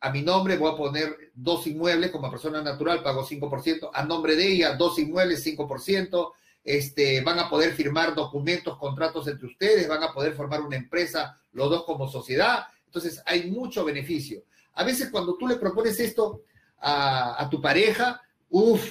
a 0.00 0.10
mi 0.10 0.20
nombre 0.22 0.58
voy 0.58 0.72
a 0.72 0.76
poner 0.76 1.32
dos 1.34 1.66
inmuebles 1.66 2.10
como 2.10 2.30
persona 2.30 2.60
natural, 2.60 3.02
pago 3.02 3.26
5%, 3.26 3.90
a 3.92 4.04
nombre 4.04 4.36
de 4.36 4.52
ella 4.52 4.74
dos 4.74 4.98
inmuebles, 4.98 5.46
5%, 5.46 6.32
este, 6.64 7.20
van 7.20 7.38
a 7.38 7.50
poder 7.50 7.74
firmar 7.74 8.14
documentos, 8.14 8.78
contratos 8.78 9.28
entre 9.28 9.46
ustedes, 9.46 9.86
van 9.86 10.02
a 10.02 10.12
poder 10.12 10.32
formar 10.32 10.62
una 10.62 10.76
empresa, 10.76 11.38
los 11.52 11.68
dos 11.68 11.84
como 11.84 12.08
sociedad. 12.08 12.64
Entonces, 12.86 13.22
hay 13.26 13.50
mucho 13.50 13.84
beneficio. 13.84 14.42
A 14.72 14.82
veces 14.82 15.10
cuando 15.10 15.36
tú 15.36 15.46
le 15.46 15.56
propones 15.56 16.00
esto 16.00 16.42
a, 16.78 17.46
tu 17.50 17.60
pareja, 17.60 18.20
uff, 18.48 18.82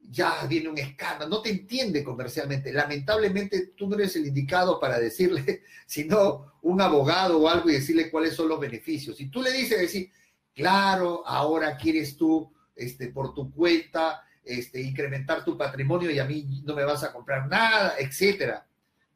ya 0.00 0.44
viene 0.46 0.68
un 0.68 0.78
escándalo, 0.78 1.28
no 1.28 1.42
te 1.42 1.50
entiende 1.50 2.02
comercialmente. 2.04 2.72
Lamentablemente 2.72 3.68
tú 3.76 3.88
no 3.88 3.96
eres 3.96 4.14
el 4.16 4.26
indicado 4.26 4.78
para 4.80 4.98
decirle, 4.98 5.62
sino 5.86 6.54
un 6.62 6.80
abogado 6.80 7.38
o 7.38 7.48
algo 7.48 7.68
y 7.68 7.74
decirle 7.74 8.10
cuáles 8.10 8.34
son 8.34 8.48
los 8.48 8.60
beneficios. 8.60 9.16
Si 9.16 9.26
tú 9.26 9.42
le 9.42 9.52
dices, 9.52 9.78
decir, 9.78 10.10
claro, 10.54 11.22
ahora 11.26 11.76
quieres 11.76 12.16
tú, 12.16 12.52
este, 12.74 13.08
por 13.08 13.34
tu 13.34 13.52
cuenta, 13.52 14.22
este, 14.44 14.80
incrementar 14.80 15.44
tu 15.44 15.56
patrimonio 15.56 16.10
y 16.10 16.18
a 16.18 16.24
mí 16.24 16.62
no 16.64 16.74
me 16.74 16.84
vas 16.84 17.02
a 17.04 17.12
comprar 17.12 17.48
nada, 17.48 17.94
etcétera. 17.98 18.66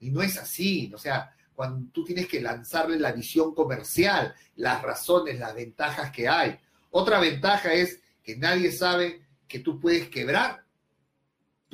Y 0.01 0.11
no 0.11 0.23
es 0.23 0.37
así, 0.39 0.93
o 0.95 0.99
sea, 0.99 1.35
cuando 1.55 1.91
tú 1.93 2.05
tienes 2.05 2.27
que 2.27 2.41
lanzarle 2.41 2.99
la 2.99 3.13
visión 3.13 3.55
comercial, 3.55 4.35
las 4.57 4.83
razones, 4.83 5.39
las 5.39 5.55
ventajas 5.55 6.11
que 6.11 6.29
hay. 6.29 6.59
Otra 6.91 7.21
ventaja 7.21 7.73
es 7.73 8.01
que 8.23 8.37
nadie 8.37 8.73
sabe 8.73 9.23
que 9.47 9.61
tú 9.61 9.81
puedes 9.81 10.09
quebrar 10.09 10.65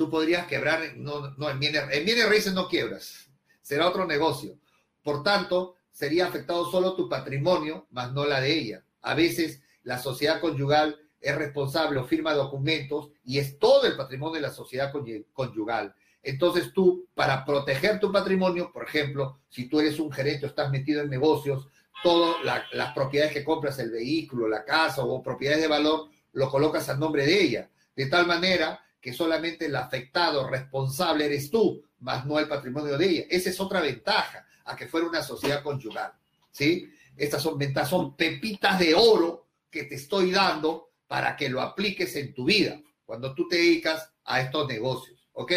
tú 0.01 0.09
podrías 0.09 0.47
quebrar, 0.47 0.97
no, 0.97 1.29
no 1.37 1.47
en 1.47 1.59
bienes, 1.59 1.83
en 1.91 2.03
bienes 2.03 2.27
raíces 2.27 2.53
no 2.53 2.67
quiebras, 2.67 3.29
será 3.61 3.87
otro 3.87 4.07
negocio. 4.07 4.57
Por 5.03 5.21
tanto, 5.21 5.75
sería 5.91 6.25
afectado 6.25 6.71
solo 6.71 6.95
tu 6.95 7.07
patrimonio, 7.07 7.85
más 7.91 8.11
no 8.11 8.25
la 8.25 8.41
de 8.41 8.51
ella. 8.51 8.83
A 9.03 9.13
veces 9.13 9.61
la 9.83 9.99
sociedad 9.99 10.41
conyugal 10.41 10.99
es 11.21 11.35
responsable 11.35 11.99
o 11.99 12.03
firma 12.03 12.33
documentos 12.33 13.11
y 13.23 13.37
es 13.37 13.59
todo 13.59 13.85
el 13.85 13.95
patrimonio 13.95 14.35
de 14.35 14.41
la 14.41 14.51
sociedad 14.51 14.91
conyugal. 15.31 15.93
Entonces 16.23 16.73
tú, 16.73 17.07
para 17.13 17.45
proteger 17.45 17.99
tu 17.99 18.11
patrimonio, 18.11 18.71
por 18.71 18.83
ejemplo, 18.83 19.39
si 19.49 19.69
tú 19.69 19.79
eres 19.79 19.99
un 19.99 20.11
gerente 20.11 20.45
o 20.45 20.49
estás 20.49 20.71
metido 20.71 21.01
en 21.01 21.09
negocios, 21.09 21.67
todas 22.03 22.35
las 22.43 22.93
propiedades 22.93 23.33
que 23.33 23.43
compras, 23.43 23.77
el 23.79 23.91
vehículo, 23.91 24.47
la 24.47 24.65
casa 24.65 25.03
o 25.03 25.21
propiedades 25.21 25.61
de 25.61 25.67
valor, 25.67 26.09
lo 26.33 26.49
colocas 26.49 26.89
a 26.89 26.97
nombre 26.97 27.25
de 27.25 27.41
ella. 27.41 27.69
De 27.95 28.07
tal 28.07 28.25
manera 28.25 28.79
que 28.99 29.13
solamente 29.13 29.65
el 29.65 29.75
afectado 29.75 30.47
responsable 30.47 31.25
eres 31.25 31.49
tú, 31.49 31.83
más 31.99 32.25
no 32.25 32.39
el 32.39 32.47
patrimonio 32.47 32.97
de 32.97 33.05
ella. 33.05 33.23
Esa 33.29 33.49
es 33.49 33.59
otra 33.59 33.81
ventaja 33.81 34.45
a 34.65 34.75
que 34.75 34.87
fuera 34.87 35.07
una 35.07 35.21
sociedad 35.21 35.63
conyugal. 35.63 36.13
¿sí? 36.51 36.89
Estas 37.15 37.41
son 37.41 37.57
ventajas, 37.57 37.89
son 37.89 38.15
pepitas 38.15 38.79
de 38.79 38.95
oro 38.95 39.47
que 39.69 39.83
te 39.83 39.95
estoy 39.95 40.31
dando 40.31 40.90
para 41.11 41.35
que 41.35 41.49
lo 41.49 41.59
apliques 41.59 42.15
en 42.15 42.33
tu 42.33 42.45
vida 42.45 42.79
cuando 43.03 43.35
tú 43.35 43.45
te 43.49 43.57
dedicas 43.57 44.13
a 44.23 44.39
estos 44.39 44.65
negocios. 44.65 45.27
¿Ok? 45.33 45.51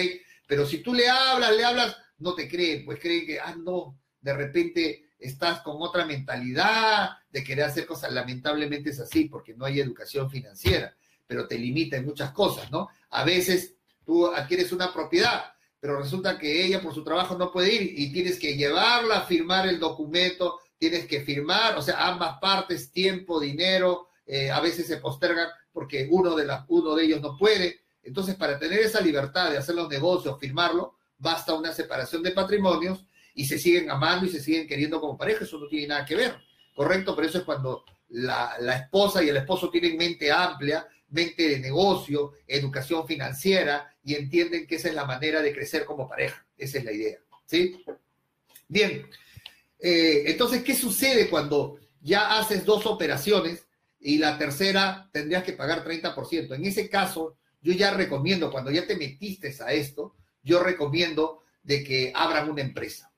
Pero 0.49 0.67
si 0.67 0.79
tú 0.79 0.93
le 0.93 1.09
hablas, 1.09 1.55
le 1.57 1.65
hablas, 1.65 1.97
no 2.19 2.35
te 2.35 2.49
creen, 2.49 2.85
pues 2.85 2.99
creen 2.99 3.25
que, 3.25 3.39
ah, 3.39 3.55
no, 3.57 3.97
de 4.21 4.35
repente 4.35 5.05
estás 5.17 5.61
con 5.61 5.77
otra 5.79 6.07
mentalidad 6.07 7.11
de 7.31 7.45
querer 7.45 7.67
hacer 7.67 7.87
cosas. 7.87 8.13
Lamentablemente 8.13 8.91
es 8.91 8.99
así 8.99 9.27
porque 9.27 9.55
no 9.55 9.65
hay 9.65 9.79
educación 9.79 10.29
financiera 10.29 10.97
pero 11.27 11.47
te 11.47 11.59
limita 11.59 11.97
en 11.97 12.07
muchas 12.07 12.33
cosas, 12.33 12.71
¿no? 12.71 12.89
A 13.11 13.25
veces 13.25 13.77
tú 14.05 14.27
adquieres 14.27 14.73
una 14.73 14.93
propiedad, 14.93 15.53
pero 15.81 15.99
resulta 15.99 16.39
que 16.39 16.65
ella 16.65 16.81
por 16.81 16.95
su 16.95 17.03
trabajo 17.03 17.37
no 17.37 17.51
puede 17.53 17.75
ir 17.75 17.99
y 17.99 18.13
tienes 18.13 18.39
que 18.39 18.57
llevarla 18.57 19.19
a 19.19 19.27
firmar 19.27 19.67
el 19.67 19.79
documento, 19.79 20.61
tienes 20.79 21.07
que 21.07 21.21
firmar, 21.21 21.77
o 21.77 21.83
sea, 21.83 22.07
ambas 22.07 22.39
partes, 22.41 22.93
tiempo, 22.93 23.41
dinero, 23.41 24.09
eh, 24.26 24.50
a 24.50 24.61
veces 24.61 24.87
se 24.87 24.99
postergan 24.99 25.49
porque 25.73 26.09
uno 26.11 26.35
de, 26.35 26.47
las, 26.47 26.64
uno 26.69 26.95
de 26.95 27.04
ellos 27.04 27.21
no 27.21 27.37
puede. 27.37 27.81
Entonces, 28.02 28.35
para 28.37 28.59
tener 28.59 28.81
esa 28.81 29.00
libertad 29.00 29.50
de 29.50 29.59
hacer 29.59 29.75
los 29.75 29.88
negocios, 29.88 30.38
firmarlo, 30.38 30.97
basta 31.19 31.54
una 31.54 31.73
separación 31.73 32.23
de 32.23 32.33
patrimonios 32.33 33.07
y 33.35 33.47
se 33.47 33.59
siguen 33.59 33.90
amando 33.90 34.26
y 34.26 34.31
se 34.31 34.40
siguen 34.40 34.66
queriendo 34.66 35.00
como 35.00 35.16
pareja. 35.16 35.45
Eso 35.45 35.59
no 35.59 35.66
tiene 35.66 35.88
nada 35.88 36.04
que 36.04 36.16
ver, 36.16 36.37
¿correcto? 36.75 37.14
Pero 37.16 37.28
eso 37.28 37.38
es 37.38 37.45
cuando 37.45 37.85
la, 38.11 38.57
la 38.61 38.76
esposa 38.76 39.23
y 39.23 39.28
el 39.28 39.37
esposo 39.37 39.71
tienen 39.71 39.97
mente 39.97 40.31
amplia 40.31 40.87
mente 41.14 41.49
de 41.49 41.61
negocio, 41.61 42.33
educación 42.47 43.07
financiera 43.07 43.97
y 44.02 44.14
entienden 44.14 44.66
que 44.66 44.75
esa 44.75 44.88
es 44.88 44.95
la 44.95 45.04
manera 45.04 45.40
de 45.40 45.54
crecer 45.54 45.85
como 45.85 46.09
pareja. 46.09 46.45
Esa 46.59 46.78
es 46.78 46.85
la 46.85 46.93
idea. 46.93 47.19
¿Sí? 47.47 47.83
Bien. 48.69 49.09
Eh, 49.78 50.25
entonces, 50.26 50.62
¿qué 50.64 50.75
sucede 50.75 51.28
cuando 51.31 51.78
ya 52.00 52.37
haces 52.38 52.64
dos 52.64 52.85
operaciones 52.87 53.66
y 54.05 54.19
la 54.19 54.37
tercera 54.37 55.09
tendrías 55.13 55.43
que 55.43 55.55
pagar 55.55 55.83
30%? 55.83 56.55
En 56.55 56.67
ese 56.67 56.91
caso, 56.91 57.39
yo 57.63 57.73
ya 57.73 57.91
recomiendo, 57.91 58.53
cuando 58.53 58.71
ya 58.71 58.87
te 58.87 58.97
metiste 58.97 59.55
a 59.65 59.73
esto, 59.73 60.15
yo 60.43 60.63
recomiendo 60.63 61.41
de 61.63 61.83
que 61.83 62.13
abran 62.15 62.51
una 62.51 62.61
empresa. 62.61 63.11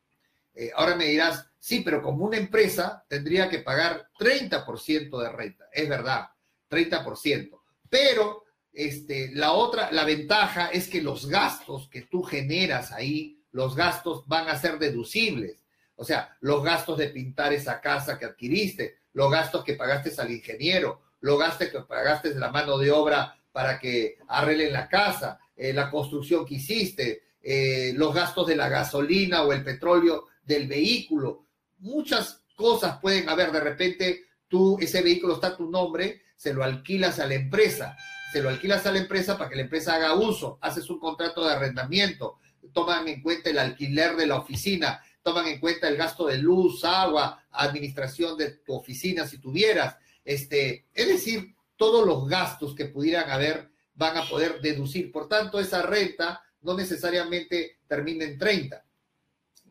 Eh, 0.54 0.70
ahora 0.76 0.94
me 0.94 1.06
dirás, 1.06 1.44
sí, 1.58 1.80
pero 1.80 2.00
como 2.00 2.24
una 2.24 2.36
empresa 2.36 3.04
tendría 3.08 3.48
que 3.48 3.58
pagar 3.58 4.08
30% 4.16 5.20
de 5.20 5.28
renta. 5.28 5.64
Es 5.72 5.88
verdad, 5.88 6.28
30%. 6.70 7.60
Pero 7.90 8.44
este, 8.72 9.32
la 9.34 9.52
otra, 9.52 9.90
la 9.90 10.04
ventaja 10.04 10.68
es 10.68 10.86
que 10.86 11.02
los 11.02 11.26
gastos 11.26 11.88
que 11.88 12.02
tú 12.02 12.22
generas 12.22 12.92
ahí, 12.92 13.42
los 13.50 13.74
gastos 13.74 14.24
van 14.28 14.48
a 14.48 14.56
ser 14.56 14.78
deducibles. 14.78 15.64
O 15.96 16.04
sea, 16.04 16.36
los 16.40 16.62
gastos 16.62 16.96
de 16.98 17.08
pintar 17.08 17.52
esa 17.52 17.80
casa 17.80 18.18
que 18.20 18.26
adquiriste, 18.26 18.98
los 19.16 19.30
gastos 19.30 19.64
que 19.64 19.72
pagaste 19.72 20.12
al 20.20 20.30
ingeniero, 20.30 21.00
los 21.20 21.38
gastos 21.38 21.68
que 21.68 21.80
pagaste 21.80 22.34
de 22.34 22.38
la 22.38 22.50
mano 22.50 22.76
de 22.76 22.90
obra 22.90 23.34
para 23.50 23.78
que 23.78 24.18
arreglen 24.28 24.74
la 24.74 24.88
casa, 24.90 25.40
eh, 25.56 25.72
la 25.72 25.90
construcción 25.90 26.44
que 26.44 26.56
hiciste, 26.56 27.22
eh, 27.40 27.94
los 27.96 28.14
gastos 28.14 28.46
de 28.46 28.56
la 28.56 28.68
gasolina 28.68 29.42
o 29.42 29.54
el 29.54 29.64
petróleo 29.64 30.26
del 30.44 30.68
vehículo. 30.68 31.46
Muchas 31.78 32.42
cosas 32.54 32.98
pueden 33.00 33.26
haber. 33.30 33.52
De 33.52 33.60
repente, 33.60 34.26
tú, 34.48 34.76
ese 34.78 35.00
vehículo 35.00 35.36
está 35.36 35.46
a 35.46 35.56
tu 35.56 35.70
nombre, 35.70 36.20
se 36.36 36.52
lo 36.52 36.62
alquilas 36.62 37.18
a 37.18 37.26
la 37.26 37.36
empresa, 37.36 37.96
se 38.30 38.42
lo 38.42 38.50
alquilas 38.50 38.84
a 38.84 38.92
la 38.92 38.98
empresa 38.98 39.38
para 39.38 39.48
que 39.48 39.56
la 39.56 39.62
empresa 39.62 39.94
haga 39.94 40.14
uso, 40.14 40.58
haces 40.60 40.90
un 40.90 40.98
contrato 40.98 41.42
de 41.42 41.54
arrendamiento, 41.54 42.36
toman 42.74 43.08
en 43.08 43.22
cuenta 43.22 43.48
el 43.48 43.58
alquiler 43.60 44.14
de 44.14 44.26
la 44.26 44.36
oficina, 44.36 45.00
toman 45.26 45.48
en 45.48 45.58
cuenta 45.58 45.88
el 45.88 45.96
gasto 45.96 46.28
de 46.28 46.38
luz, 46.38 46.84
agua, 46.84 47.44
administración 47.50 48.38
de 48.38 48.58
tu 48.58 48.74
oficina 48.74 49.26
si 49.26 49.38
tuvieras, 49.38 49.96
este, 50.24 50.86
es 50.94 51.08
decir, 51.08 51.56
todos 51.74 52.06
los 52.06 52.28
gastos 52.28 52.76
que 52.76 52.84
pudieran 52.84 53.28
haber 53.28 53.68
van 53.96 54.16
a 54.16 54.28
poder 54.28 54.60
deducir. 54.60 55.10
Por 55.10 55.28
tanto, 55.28 55.58
esa 55.58 55.82
renta 55.82 56.40
no 56.60 56.76
necesariamente 56.76 57.78
termina 57.88 58.24
en 58.24 58.38
30, 58.38 58.84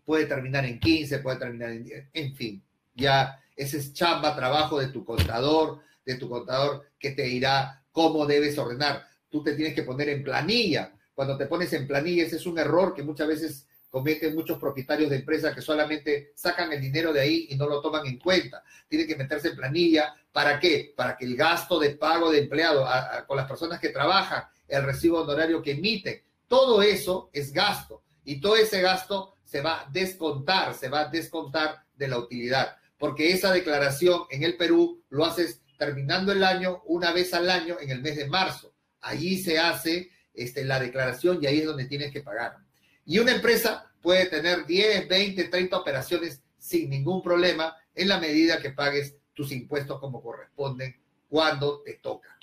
puede 0.03 0.25
terminar 0.25 0.65
en 0.65 0.77
15, 0.77 1.19
puede 1.19 1.37
terminar 1.37 1.69
en 1.69 1.85
10, 1.85 2.05
en 2.11 2.35
fin, 2.35 2.61
ya 2.93 3.41
ese 3.55 3.77
es 3.77 3.93
chamba, 3.93 4.35
trabajo 4.35 4.77
de 4.77 4.89
tu 4.89 5.05
contador, 5.05 5.79
de 6.05 6.15
tu 6.15 6.27
contador 6.27 6.85
que 6.99 7.11
te 7.11 7.23
dirá 7.23 7.81
cómo 7.93 8.25
debes 8.25 8.57
ordenar. 8.57 9.07
Tú 9.29 9.41
te 9.41 9.53
tienes 9.53 9.73
que 9.73 9.83
poner 9.83 10.09
en 10.09 10.21
planilla. 10.21 10.91
Cuando 11.13 11.37
te 11.37 11.45
pones 11.45 11.71
en 11.71 11.87
planilla, 11.87 12.25
ese 12.25 12.35
es 12.35 12.45
un 12.45 12.59
error 12.59 12.93
que 12.93 13.03
muchas 13.03 13.29
veces 13.29 13.67
cometen 13.95 14.35
muchos 14.35 14.59
propietarios 14.59 15.09
de 15.09 15.15
empresas 15.15 15.55
que 15.55 15.61
solamente 15.61 16.33
sacan 16.35 16.69
el 16.73 16.81
dinero 16.81 17.13
de 17.13 17.21
ahí 17.21 17.47
y 17.51 17.55
no 17.55 17.65
lo 17.65 17.79
toman 17.79 18.05
en 18.05 18.19
cuenta. 18.19 18.61
Tienen 18.89 19.07
que 19.07 19.15
meterse 19.15 19.47
en 19.47 19.55
planilla. 19.55 20.13
¿Para 20.33 20.59
qué? 20.59 20.93
Para 20.97 21.15
que 21.15 21.23
el 21.23 21.37
gasto 21.37 21.79
de 21.79 21.91
pago 21.91 22.29
de 22.29 22.39
empleado 22.39 22.85
con 23.25 23.37
las 23.37 23.47
personas 23.47 23.79
que 23.79 23.87
trabajan, 23.87 24.43
el 24.67 24.83
recibo 24.83 25.21
honorario 25.21 25.61
que 25.61 25.71
emiten, 25.71 26.21
todo 26.45 26.81
eso 26.81 27.29
es 27.31 27.53
gasto 27.53 28.03
y 28.25 28.41
todo 28.41 28.57
ese 28.57 28.81
gasto 28.81 29.37
se 29.45 29.61
va 29.61 29.83
a 29.83 29.89
descontar, 29.89 30.73
se 30.73 30.89
va 30.89 31.03
a 31.03 31.07
descontar 31.07 31.85
de 31.95 32.09
la 32.09 32.17
utilidad, 32.17 32.75
porque 32.97 33.31
esa 33.31 33.53
declaración 33.53 34.23
en 34.29 34.43
el 34.43 34.57
Perú 34.57 35.05
lo 35.07 35.23
haces 35.23 35.61
terminando 35.77 36.33
el 36.33 36.43
año 36.43 36.83
una 36.87 37.13
vez 37.13 37.33
al 37.33 37.49
año 37.49 37.77
en 37.79 37.91
el 37.91 38.01
mes 38.01 38.17
de 38.17 38.27
marzo. 38.27 38.73
Allí 38.99 39.37
se 39.37 39.57
hace 39.57 40.09
este, 40.33 40.65
la 40.65 40.81
declaración 40.81 41.39
y 41.41 41.45
ahí 41.45 41.59
es 41.59 41.65
donde 41.65 41.85
tienes 41.85 42.11
que 42.11 42.19
pagar. 42.19 42.64
Y 43.05 43.19
una 43.19 43.33
empresa 43.33 43.91
puede 44.01 44.25
tener 44.27 44.65
10, 44.65 45.07
20, 45.07 45.45
30 45.45 45.77
operaciones 45.77 46.41
sin 46.57 46.89
ningún 46.89 47.21
problema 47.21 47.75
en 47.93 48.07
la 48.07 48.19
medida 48.19 48.61
que 48.61 48.71
pagues 48.71 49.15
tus 49.33 49.51
impuestos 49.51 49.99
como 49.99 50.21
corresponden 50.21 50.95
cuando 51.29 51.81
te 51.81 51.95
toca. 51.95 52.37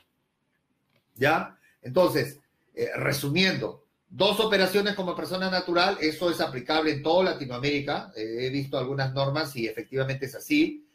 ¿Ya? 1.15 1.59
Entonces, 1.83 2.39
eh, 2.75 2.91
resumiendo, 2.97 3.87
dos 4.09 4.41
operaciones 4.41 4.95
como 4.95 5.17
persona 5.17 5.51
natural, 5.51 5.99
eso 6.01 6.31
es 6.31 6.41
aplicable 6.41 6.93
en 6.93 7.03
toda 7.03 7.33
Latinoamérica. 7.33 8.13
Eh, 8.15 8.47
he 8.47 8.51
visto 8.51 8.79
algunas 8.79 9.13
normas 9.13 9.57
y 9.57 9.67
efectivamente 9.67 10.27
es 10.27 10.35
así. 10.35 10.87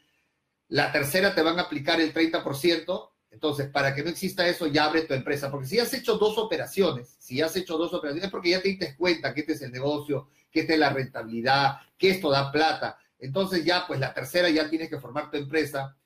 La 0.68 0.92
tercera 0.92 1.34
te 1.34 1.42
van 1.42 1.58
a 1.58 1.62
aplicar 1.62 2.00
el 2.00 2.12
30%. 2.14 3.10
Entonces, 3.30 3.68
para 3.68 3.94
que 3.94 4.02
no 4.02 4.10
exista 4.10 4.46
eso, 4.48 4.66
ya 4.66 4.84
abre 4.84 5.02
tu 5.02 5.14
empresa. 5.14 5.50
Porque 5.50 5.66
si 5.66 5.78
has 5.78 5.92
hecho 5.92 6.16
dos 6.16 6.38
operaciones, 6.38 7.16
si 7.18 7.40
has 7.40 7.54
hecho 7.56 7.76
dos 7.76 7.92
operaciones, 7.92 8.24
es 8.24 8.30
porque 8.30 8.50
ya 8.50 8.62
te 8.62 8.68
diste 8.68 8.96
cuenta 8.96 9.34
que 9.34 9.40
este 9.40 9.52
es 9.52 9.62
el 9.62 9.72
negocio, 9.72 10.30
que 10.50 10.60
esta 10.60 10.72
es 10.72 10.78
la 10.78 10.90
rentabilidad, 10.90 11.76
que 11.96 12.10
esto 12.10 12.30
da 12.30 12.50
plata. 12.50 12.98
Entonces 13.18 13.64
ya, 13.64 13.86
pues 13.86 14.00
la 14.00 14.14
tercera 14.14 14.48
ya 14.48 14.68
tienes 14.70 14.88
que 14.88 14.98
formar 14.98 15.30
tu 15.30 15.36
empresa 15.36 15.96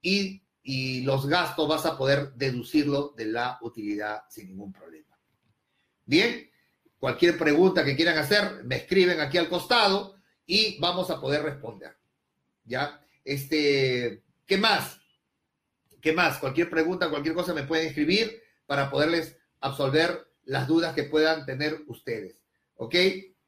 y, 0.00 0.42
y 0.62 1.02
los 1.02 1.26
gastos 1.26 1.68
vas 1.68 1.86
a 1.86 1.96
poder 1.96 2.32
deducirlo 2.34 3.14
de 3.16 3.26
la 3.26 3.58
utilidad 3.62 4.22
sin 4.28 4.48
ningún 4.48 4.72
problema. 4.72 5.16
Bien, 6.04 6.50
cualquier 6.98 7.38
pregunta 7.38 7.84
que 7.84 7.94
quieran 7.94 8.18
hacer, 8.18 8.64
me 8.64 8.76
escriben 8.76 9.20
aquí 9.20 9.38
al 9.38 9.48
costado 9.48 10.16
y 10.46 10.78
vamos 10.80 11.10
a 11.10 11.20
poder 11.20 11.42
responder. 11.42 11.96
¿Ya? 12.64 13.04
Este, 13.24 14.22
¿qué 14.46 14.56
más? 14.56 15.01
¿Qué 16.02 16.12
más? 16.12 16.38
Cualquier 16.38 16.68
pregunta, 16.68 17.08
cualquier 17.08 17.34
cosa 17.34 17.54
me 17.54 17.62
pueden 17.62 17.86
escribir 17.86 18.42
para 18.66 18.90
poderles 18.90 19.38
absolver 19.60 20.26
las 20.44 20.66
dudas 20.66 20.94
que 20.94 21.04
puedan 21.04 21.46
tener 21.46 21.84
ustedes. 21.86 22.42
¿Ok? 22.74 22.96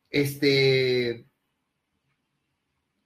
Este, 0.08 1.26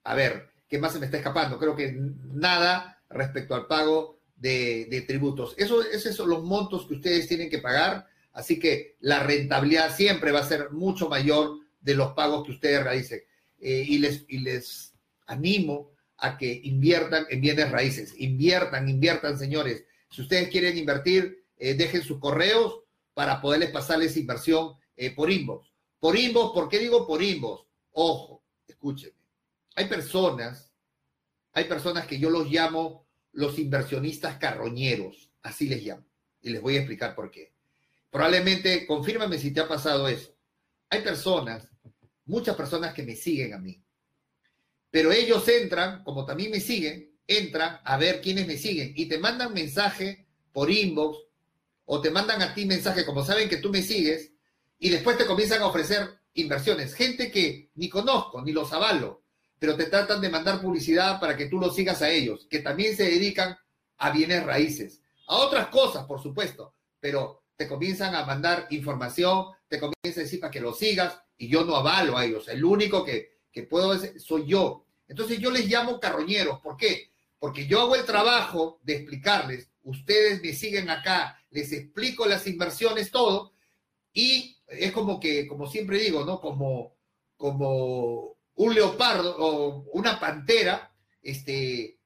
a 0.05 0.15
ver, 0.15 0.51
¿qué 0.69 0.79
más 0.79 0.93
se 0.93 0.99
me 0.99 1.07
está 1.07 1.17
escapando? 1.17 1.59
Creo 1.59 1.75
que 1.75 1.97
nada 1.97 3.03
respecto 3.09 3.55
al 3.55 3.67
pago 3.67 4.21
de, 4.37 5.05
tributos. 5.09 5.55
Eso, 5.57 5.83
esos 5.83 6.15
son 6.15 6.29
los 6.29 6.45
montos 6.45 6.87
que 6.87 6.95
ustedes 6.95 7.27
tienen 7.27 7.49
que 7.49 7.59
pagar, 7.59 8.07
así 8.35 8.61
que 8.61 8.97
la 9.01 9.23
rentabilidad 9.23 9.97
siempre 9.97 10.31
va 10.31 10.41
a 10.41 10.47
ser 10.47 10.73
mucho 10.73 11.09
mayor 11.09 11.59
de 11.81 11.95
los 11.95 12.13
pagos 12.13 12.45
que 12.45 12.53
ustedes 12.53 12.85
realicen. 12.85 13.23
Eh, 13.61 13.85
y, 13.89 13.99
les, 13.99 14.27
y 14.29 14.41
les 14.41 14.95
animo 15.27 15.93
a 16.19 16.37
que 16.37 16.61
inviertan 16.65 17.27
en 17.31 17.41
bienes 17.41 17.71
raíces. 17.71 18.15
Inviertan, 18.19 18.89
inviertan, 18.89 19.39
señores. 19.39 19.85
Si 20.11 20.23
ustedes 20.23 20.49
quieren 20.49 20.77
invertir, 20.77 21.45
eh, 21.57 21.75
dejen 21.75 22.03
sus 22.03 22.19
correos 22.19 22.83
para 23.15 23.41
poderles 23.41 23.71
pasarles 23.71 24.17
inversión 24.17 24.75
eh, 24.97 25.15
por 25.15 25.31
inbox. 25.31 25.73
Por 26.01 26.17
inbox, 26.17 26.55
¿por 26.55 26.69
qué 26.69 26.79
digo 26.79 27.07
por 27.07 27.23
inbox? 27.23 27.67
Ojo, 27.93 28.45
escúchenme. 28.67 29.17
Hay 29.75 29.87
personas, 29.87 30.73
hay 31.53 31.65
personas 31.65 32.07
que 32.07 32.19
yo 32.19 32.31
los 32.31 32.51
llamo 32.51 33.07
los 33.33 33.59
inversionistas 33.59 34.37
carroñeros, 34.39 35.31
así 35.43 35.69
les 35.69 35.83
llamo. 35.85 36.05
Y 36.41 36.51
les 36.51 36.61
voy 36.61 36.77
a 36.77 36.79
explicar 36.79 37.15
por 37.15 37.31
qué. 37.31 37.53
Probablemente, 38.11 38.87
confírmame 38.87 39.39
si 39.39 39.53
te 39.53 39.61
ha 39.61 39.69
pasado 39.69 40.09
eso. 40.09 40.35
Hay 40.91 41.03
personas, 41.03 41.69
muchas 42.25 42.57
personas 42.57 42.95
que 42.95 43.03
me 43.03 43.15
siguen 43.15 43.55
a 43.55 43.59
mí, 43.59 43.81
pero 44.99 45.13
ellos 45.13 45.47
entran, 45.47 46.03
como 46.03 46.27
también 46.27 46.51
me 46.51 46.59
siguen, 46.59 47.17
entran 47.25 47.81
a 47.85 47.97
ver 47.97 48.21
quiénes 48.21 48.49
me 48.49 48.57
siguen 48.57 48.95
y 48.97 49.07
te 49.07 49.17
mandan 49.17 49.55
mensaje 49.55 50.27
por 50.51 50.73
inbox 50.73 51.19
o 51.85 52.01
te 52.01 52.11
mandan 52.11 52.43
a 52.43 52.53
ti 52.53 52.67
mensaje 52.67 53.07
como 53.07 53.25
saben 53.25 53.49
que 53.49 53.59
tú 53.59 53.71
me 53.71 53.81
sigues 53.81 54.33
y 54.77 54.89
después 54.89 55.17
te 55.17 55.25
comienzan 55.25 55.63
a 55.63 55.67
ofrecer 55.67 56.19
inversiones. 56.35 56.95
Gente 56.95 57.31
que 57.31 57.71
ni 57.77 57.89
conozco, 57.89 58.43
ni 58.43 58.51
los 58.51 58.73
avalo, 58.73 59.23
pero 59.61 59.77
te 59.77 59.87
tratan 59.87 60.21
de 60.21 60.31
mandar 60.31 60.61
publicidad 60.61 61.21
para 61.21 61.37
que 61.37 61.47
tú 61.47 61.61
los 61.61 61.77
sigas 61.77 62.03
a 62.03 62.11
ellos, 62.11 62.49
que 62.51 62.59
también 62.59 62.97
se 62.97 63.05
dedican 63.05 63.57
a 63.99 64.11
bienes 64.11 64.45
raíces, 64.45 65.01
a 65.29 65.37
otras 65.37 65.69
cosas, 65.69 66.07
por 66.07 66.21
supuesto, 66.21 66.75
pero 66.99 67.45
te 67.55 67.69
comienzan 67.69 68.17
a 68.17 68.27
mandar 68.27 68.67
información, 68.71 69.45
te 69.69 69.79
comienzan 69.79 70.23
a 70.23 70.25
decir 70.25 70.41
para 70.41 70.51
que 70.51 70.61
los 70.61 70.77
sigas 70.77 71.21
y 71.37 71.47
yo 71.47 71.65
no 71.65 71.77
avalo 71.77 72.19
a 72.19 72.25
ellos. 72.25 72.49
El 72.49 72.65
único 72.65 73.05
que, 73.05 73.39
que 73.53 73.63
puedo 73.63 73.97
decir 73.97 74.21
soy 74.21 74.45
yo. 74.45 74.87
Entonces 75.09 75.39
yo 75.39 75.51
les 75.51 75.67
llamo 75.67 75.99
carroñeros. 75.99 76.61
¿Por 76.61 76.77
qué? 76.77 77.11
Porque 77.39 77.67
yo 77.67 77.81
hago 77.81 77.97
el 77.97 78.05
trabajo 78.05 78.79
de 78.83 78.97
explicarles, 78.97 79.71
ustedes 79.83 80.43
me 80.43 80.53
siguen 80.53 80.91
acá, 80.91 81.43
les 81.51 81.73
explico 81.73 82.27
las 82.27 82.47
inversiones, 82.47 83.11
todo, 83.11 83.53
y 84.13 84.59
es 84.67 84.93
como 84.93 85.19
que, 85.19 85.47
como 85.47 85.67
siempre 85.67 85.99
digo, 85.99 86.25
¿no? 86.25 86.41
Como, 86.41 86.97
como 87.37 88.37
un 88.55 88.75
leopardo 88.75 89.37
o 89.39 89.85
una 89.93 90.19
pantera, 90.19 90.93
este, 91.23 91.99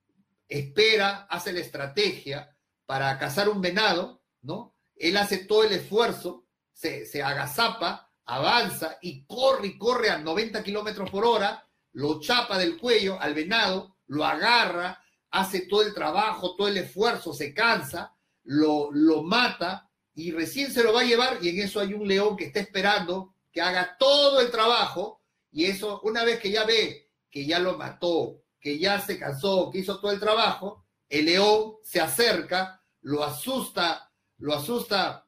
espera, 0.49 1.27
hace 1.31 1.53
la 1.53 1.61
estrategia 1.61 2.55
para 2.87 3.19
cazar 3.19 3.49
un 3.49 3.61
venado, 3.61 4.23
¿no? 4.43 4.77
Él 4.97 5.17
hace 5.17 5.39
todo 5.39 5.65
el 5.65 5.73
esfuerzo, 5.73 6.45
se, 6.73 7.07
se 7.07 7.23
agazapa, 7.23 8.11
avanza 8.27 8.99
y 9.01 9.25
corre 9.25 9.69
y 9.69 9.79
corre 9.79 10.11
a 10.11 10.19
90 10.19 10.63
kilómetros 10.63 11.11
por 11.11 11.25
hora, 11.25 11.67
lo 11.93 12.21
chapa 12.21 12.59
del 12.59 12.79
cuello 12.79 13.21
al 13.21 13.35
venado, 13.35 13.97
lo 14.07 14.25
agarra, 14.25 15.03
hace 15.31 15.67
todo 15.67 15.83
el 15.83 15.95
trabajo, 15.95 16.57
todo 16.57 16.69
el 16.69 16.77
esfuerzo, 16.77 17.33
se 17.33 17.55
cansa, 17.55 18.15
lo, 18.45 18.91
lo 18.93 19.23
mata 19.23 19.91
y 20.15 20.31
recién 20.31 20.73
se 20.73 20.83
lo 20.83 20.93
va 20.93 21.01
a 21.01 21.05
llevar 21.05 21.39
y 21.41 21.49
en 21.49 21.61
eso 21.61 21.81
hay 21.81 21.95
un 21.95 22.07
león 22.07 22.37
que 22.37 22.47
está 22.47 22.61
esperando 22.61 23.35
que 23.51 23.61
haga 23.61 23.97
todo 23.99 24.41
el 24.41 24.51
trabajo 24.51 25.23
y 25.51 25.67
eso 25.67 26.01
una 26.03 26.25
vez 26.25 26.39
que 26.41 26.51
ya 26.51 26.65
ve 26.65 27.11
que 27.33 27.47
ya 27.47 27.59
lo 27.59 27.79
mató, 27.79 28.45
que 28.61 28.79
ya 28.79 29.01
se 29.01 29.19
cansó, 29.19 29.71
que 29.71 29.79
hizo 29.79 29.99
todo 29.99 30.13
el 30.13 30.21
trabajo, 30.21 30.87
el 31.09 31.25
león 31.25 31.77
se 31.83 31.99
acerca, 31.99 32.85
lo 33.01 33.25
asusta, 33.25 34.13
lo 34.37 34.55
asusta 34.55 35.27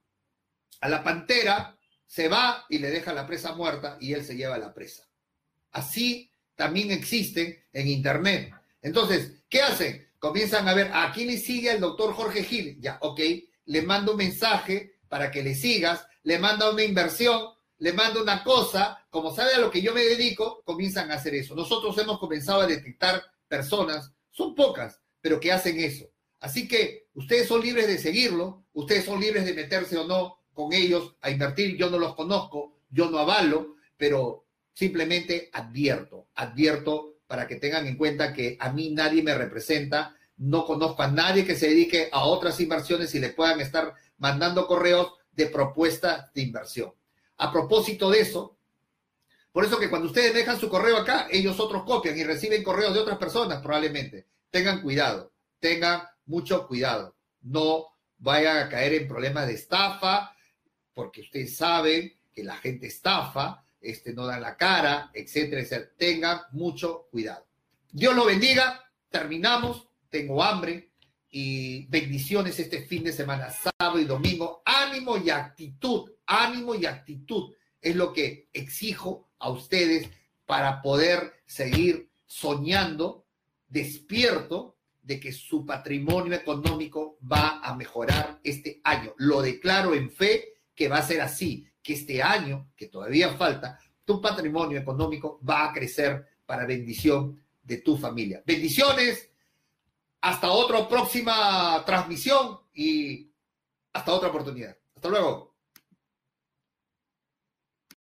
a 0.80 0.88
la 0.88 1.02
pantera, 1.02 1.78
se 2.06 2.28
va 2.28 2.66
y 2.68 2.78
le 2.78 2.90
deja 2.90 3.14
la 3.14 3.26
presa 3.26 3.54
muerta 3.54 3.96
y 4.00 4.12
él 4.12 4.22
se 4.22 4.36
lleva 4.36 4.58
la 4.58 4.74
presa. 4.74 5.08
Así 5.70 6.30
también 6.56 6.90
existen 6.90 7.56
en 7.72 7.88
Internet. 7.88 8.52
Entonces, 8.82 9.42
¿qué 9.48 9.62
hacen? 9.62 10.08
Comienzan 10.18 10.68
a 10.68 10.74
ver, 10.74 10.90
¿a 10.92 11.12
quién 11.12 11.28
le 11.28 11.38
sigue 11.38 11.72
el 11.72 11.80
doctor 11.80 12.14
Jorge 12.14 12.44
Gil? 12.44 12.78
Ya, 12.80 12.98
ok, 13.00 13.20
le 13.66 13.82
mando 13.82 14.12
un 14.12 14.18
mensaje 14.18 14.96
para 15.08 15.30
que 15.30 15.42
le 15.42 15.54
sigas, 15.54 16.06
le 16.22 16.38
manda 16.38 16.70
una 16.70 16.82
inversión, 16.82 17.48
le 17.78 17.92
mando 17.92 18.22
una 18.22 18.42
cosa, 18.42 19.04
como 19.10 19.34
sabe 19.34 19.54
a 19.54 19.58
lo 19.58 19.70
que 19.70 19.82
yo 19.82 19.92
me 19.92 20.02
dedico, 20.02 20.62
comienzan 20.64 21.10
a 21.10 21.14
hacer 21.14 21.34
eso. 21.34 21.54
Nosotros 21.54 21.96
hemos 21.98 22.18
comenzado 22.18 22.62
a 22.62 22.66
detectar 22.66 23.22
personas, 23.48 24.12
son 24.30 24.54
pocas, 24.54 25.00
pero 25.20 25.40
que 25.40 25.52
hacen 25.52 25.78
eso. 25.78 26.06
Así 26.40 26.68
que 26.68 27.08
ustedes 27.14 27.48
son 27.48 27.62
libres 27.62 27.86
de 27.86 27.98
seguirlo, 27.98 28.64
ustedes 28.72 29.04
son 29.04 29.20
libres 29.20 29.44
de 29.44 29.54
meterse 29.54 29.96
o 29.96 30.06
no 30.06 30.38
con 30.52 30.72
ellos 30.72 31.16
a 31.20 31.30
invertir. 31.30 31.76
Yo 31.76 31.90
no 31.90 31.98
los 31.98 32.14
conozco, 32.14 32.78
yo 32.90 33.10
no 33.10 33.18
avalo, 33.18 33.76
pero 33.96 34.43
simplemente 34.74 35.50
advierto, 35.52 36.28
advierto 36.34 37.14
para 37.26 37.46
que 37.46 37.56
tengan 37.56 37.86
en 37.86 37.96
cuenta 37.96 38.32
que 38.32 38.56
a 38.60 38.70
mí 38.70 38.90
nadie 38.90 39.22
me 39.22 39.34
representa, 39.34 40.14
no 40.36 40.66
conozco 40.66 41.02
a 41.02 41.10
nadie 41.10 41.46
que 41.46 41.56
se 41.56 41.68
dedique 41.68 42.08
a 42.12 42.24
otras 42.24 42.60
inversiones 42.60 43.14
y 43.14 43.20
le 43.20 43.30
puedan 43.30 43.60
estar 43.60 43.94
mandando 44.18 44.66
correos 44.66 45.14
de 45.32 45.46
propuestas 45.46 46.32
de 46.34 46.42
inversión. 46.42 46.92
A 47.38 47.52
propósito 47.52 48.10
de 48.10 48.20
eso, 48.20 48.56
por 49.52 49.64
eso 49.64 49.78
que 49.78 49.88
cuando 49.88 50.08
ustedes 50.08 50.34
dejan 50.34 50.58
su 50.58 50.68
correo 50.68 50.96
acá, 50.96 51.28
ellos 51.30 51.60
otros 51.60 51.84
copian 51.84 52.18
y 52.18 52.24
reciben 52.24 52.62
correos 52.64 52.92
de 52.92 53.00
otras 53.00 53.18
personas 53.18 53.62
probablemente. 53.62 54.26
Tengan 54.50 54.82
cuidado, 54.82 55.32
tengan 55.60 56.02
mucho 56.26 56.66
cuidado. 56.66 57.14
No 57.42 57.86
vayan 58.18 58.58
a 58.58 58.68
caer 58.68 58.94
en 58.94 59.08
problemas 59.08 59.46
de 59.46 59.54
estafa, 59.54 60.34
porque 60.92 61.20
ustedes 61.20 61.56
saben 61.56 62.12
que 62.32 62.42
la 62.42 62.56
gente 62.56 62.86
estafa, 62.86 63.63
este, 63.84 64.12
no 64.12 64.26
dan 64.26 64.42
la 64.42 64.56
cara, 64.56 65.10
etcétera, 65.12 65.60
etcétera. 65.60 65.90
Tengan 65.96 66.40
mucho 66.52 67.08
cuidado. 67.10 67.46
Dios 67.92 68.14
lo 68.14 68.24
bendiga. 68.24 68.80
Terminamos. 69.08 69.88
Tengo 70.08 70.42
hambre 70.42 70.90
y 71.30 71.86
bendiciones 71.86 72.58
este 72.60 72.82
fin 72.82 73.02
de 73.02 73.12
semana, 73.12 73.50
sábado 73.50 73.98
y 73.98 74.04
domingo. 74.04 74.62
Ánimo 74.64 75.16
y 75.18 75.30
actitud, 75.30 76.12
ánimo 76.26 76.76
y 76.76 76.86
actitud 76.86 77.52
es 77.80 77.96
lo 77.96 78.12
que 78.12 78.48
exijo 78.52 79.28
a 79.38 79.50
ustedes 79.50 80.08
para 80.46 80.80
poder 80.80 81.34
seguir 81.46 82.08
soñando 82.26 83.26
despierto 83.68 84.76
de 85.02 85.20
que 85.20 85.32
su 85.32 85.66
patrimonio 85.66 86.34
económico 86.34 87.18
va 87.20 87.60
a 87.62 87.74
mejorar 87.74 88.40
este 88.42 88.80
año. 88.84 89.12
Lo 89.18 89.42
declaro 89.42 89.94
en 89.94 90.10
fe 90.10 90.54
que 90.74 90.88
va 90.88 90.98
a 90.98 91.06
ser 91.06 91.20
así, 91.20 91.66
que 91.84 91.92
este 91.92 92.22
año, 92.22 92.70
que 92.74 92.88
todavía 92.88 93.36
falta, 93.36 93.78
tu 94.04 94.20
patrimonio 94.20 94.78
económico 94.80 95.38
va 95.48 95.66
a 95.66 95.72
crecer 95.72 96.26
para 96.46 96.66
bendición 96.66 97.38
de 97.62 97.76
tu 97.78 97.96
familia. 97.96 98.42
Bendiciones, 98.46 99.30
hasta 100.22 100.50
otra 100.50 100.88
próxima 100.88 101.82
transmisión 101.84 102.58
y 102.72 103.30
hasta 103.92 104.12
otra 104.12 104.30
oportunidad. 104.30 104.76
Hasta 104.96 105.08
luego. 105.10 105.53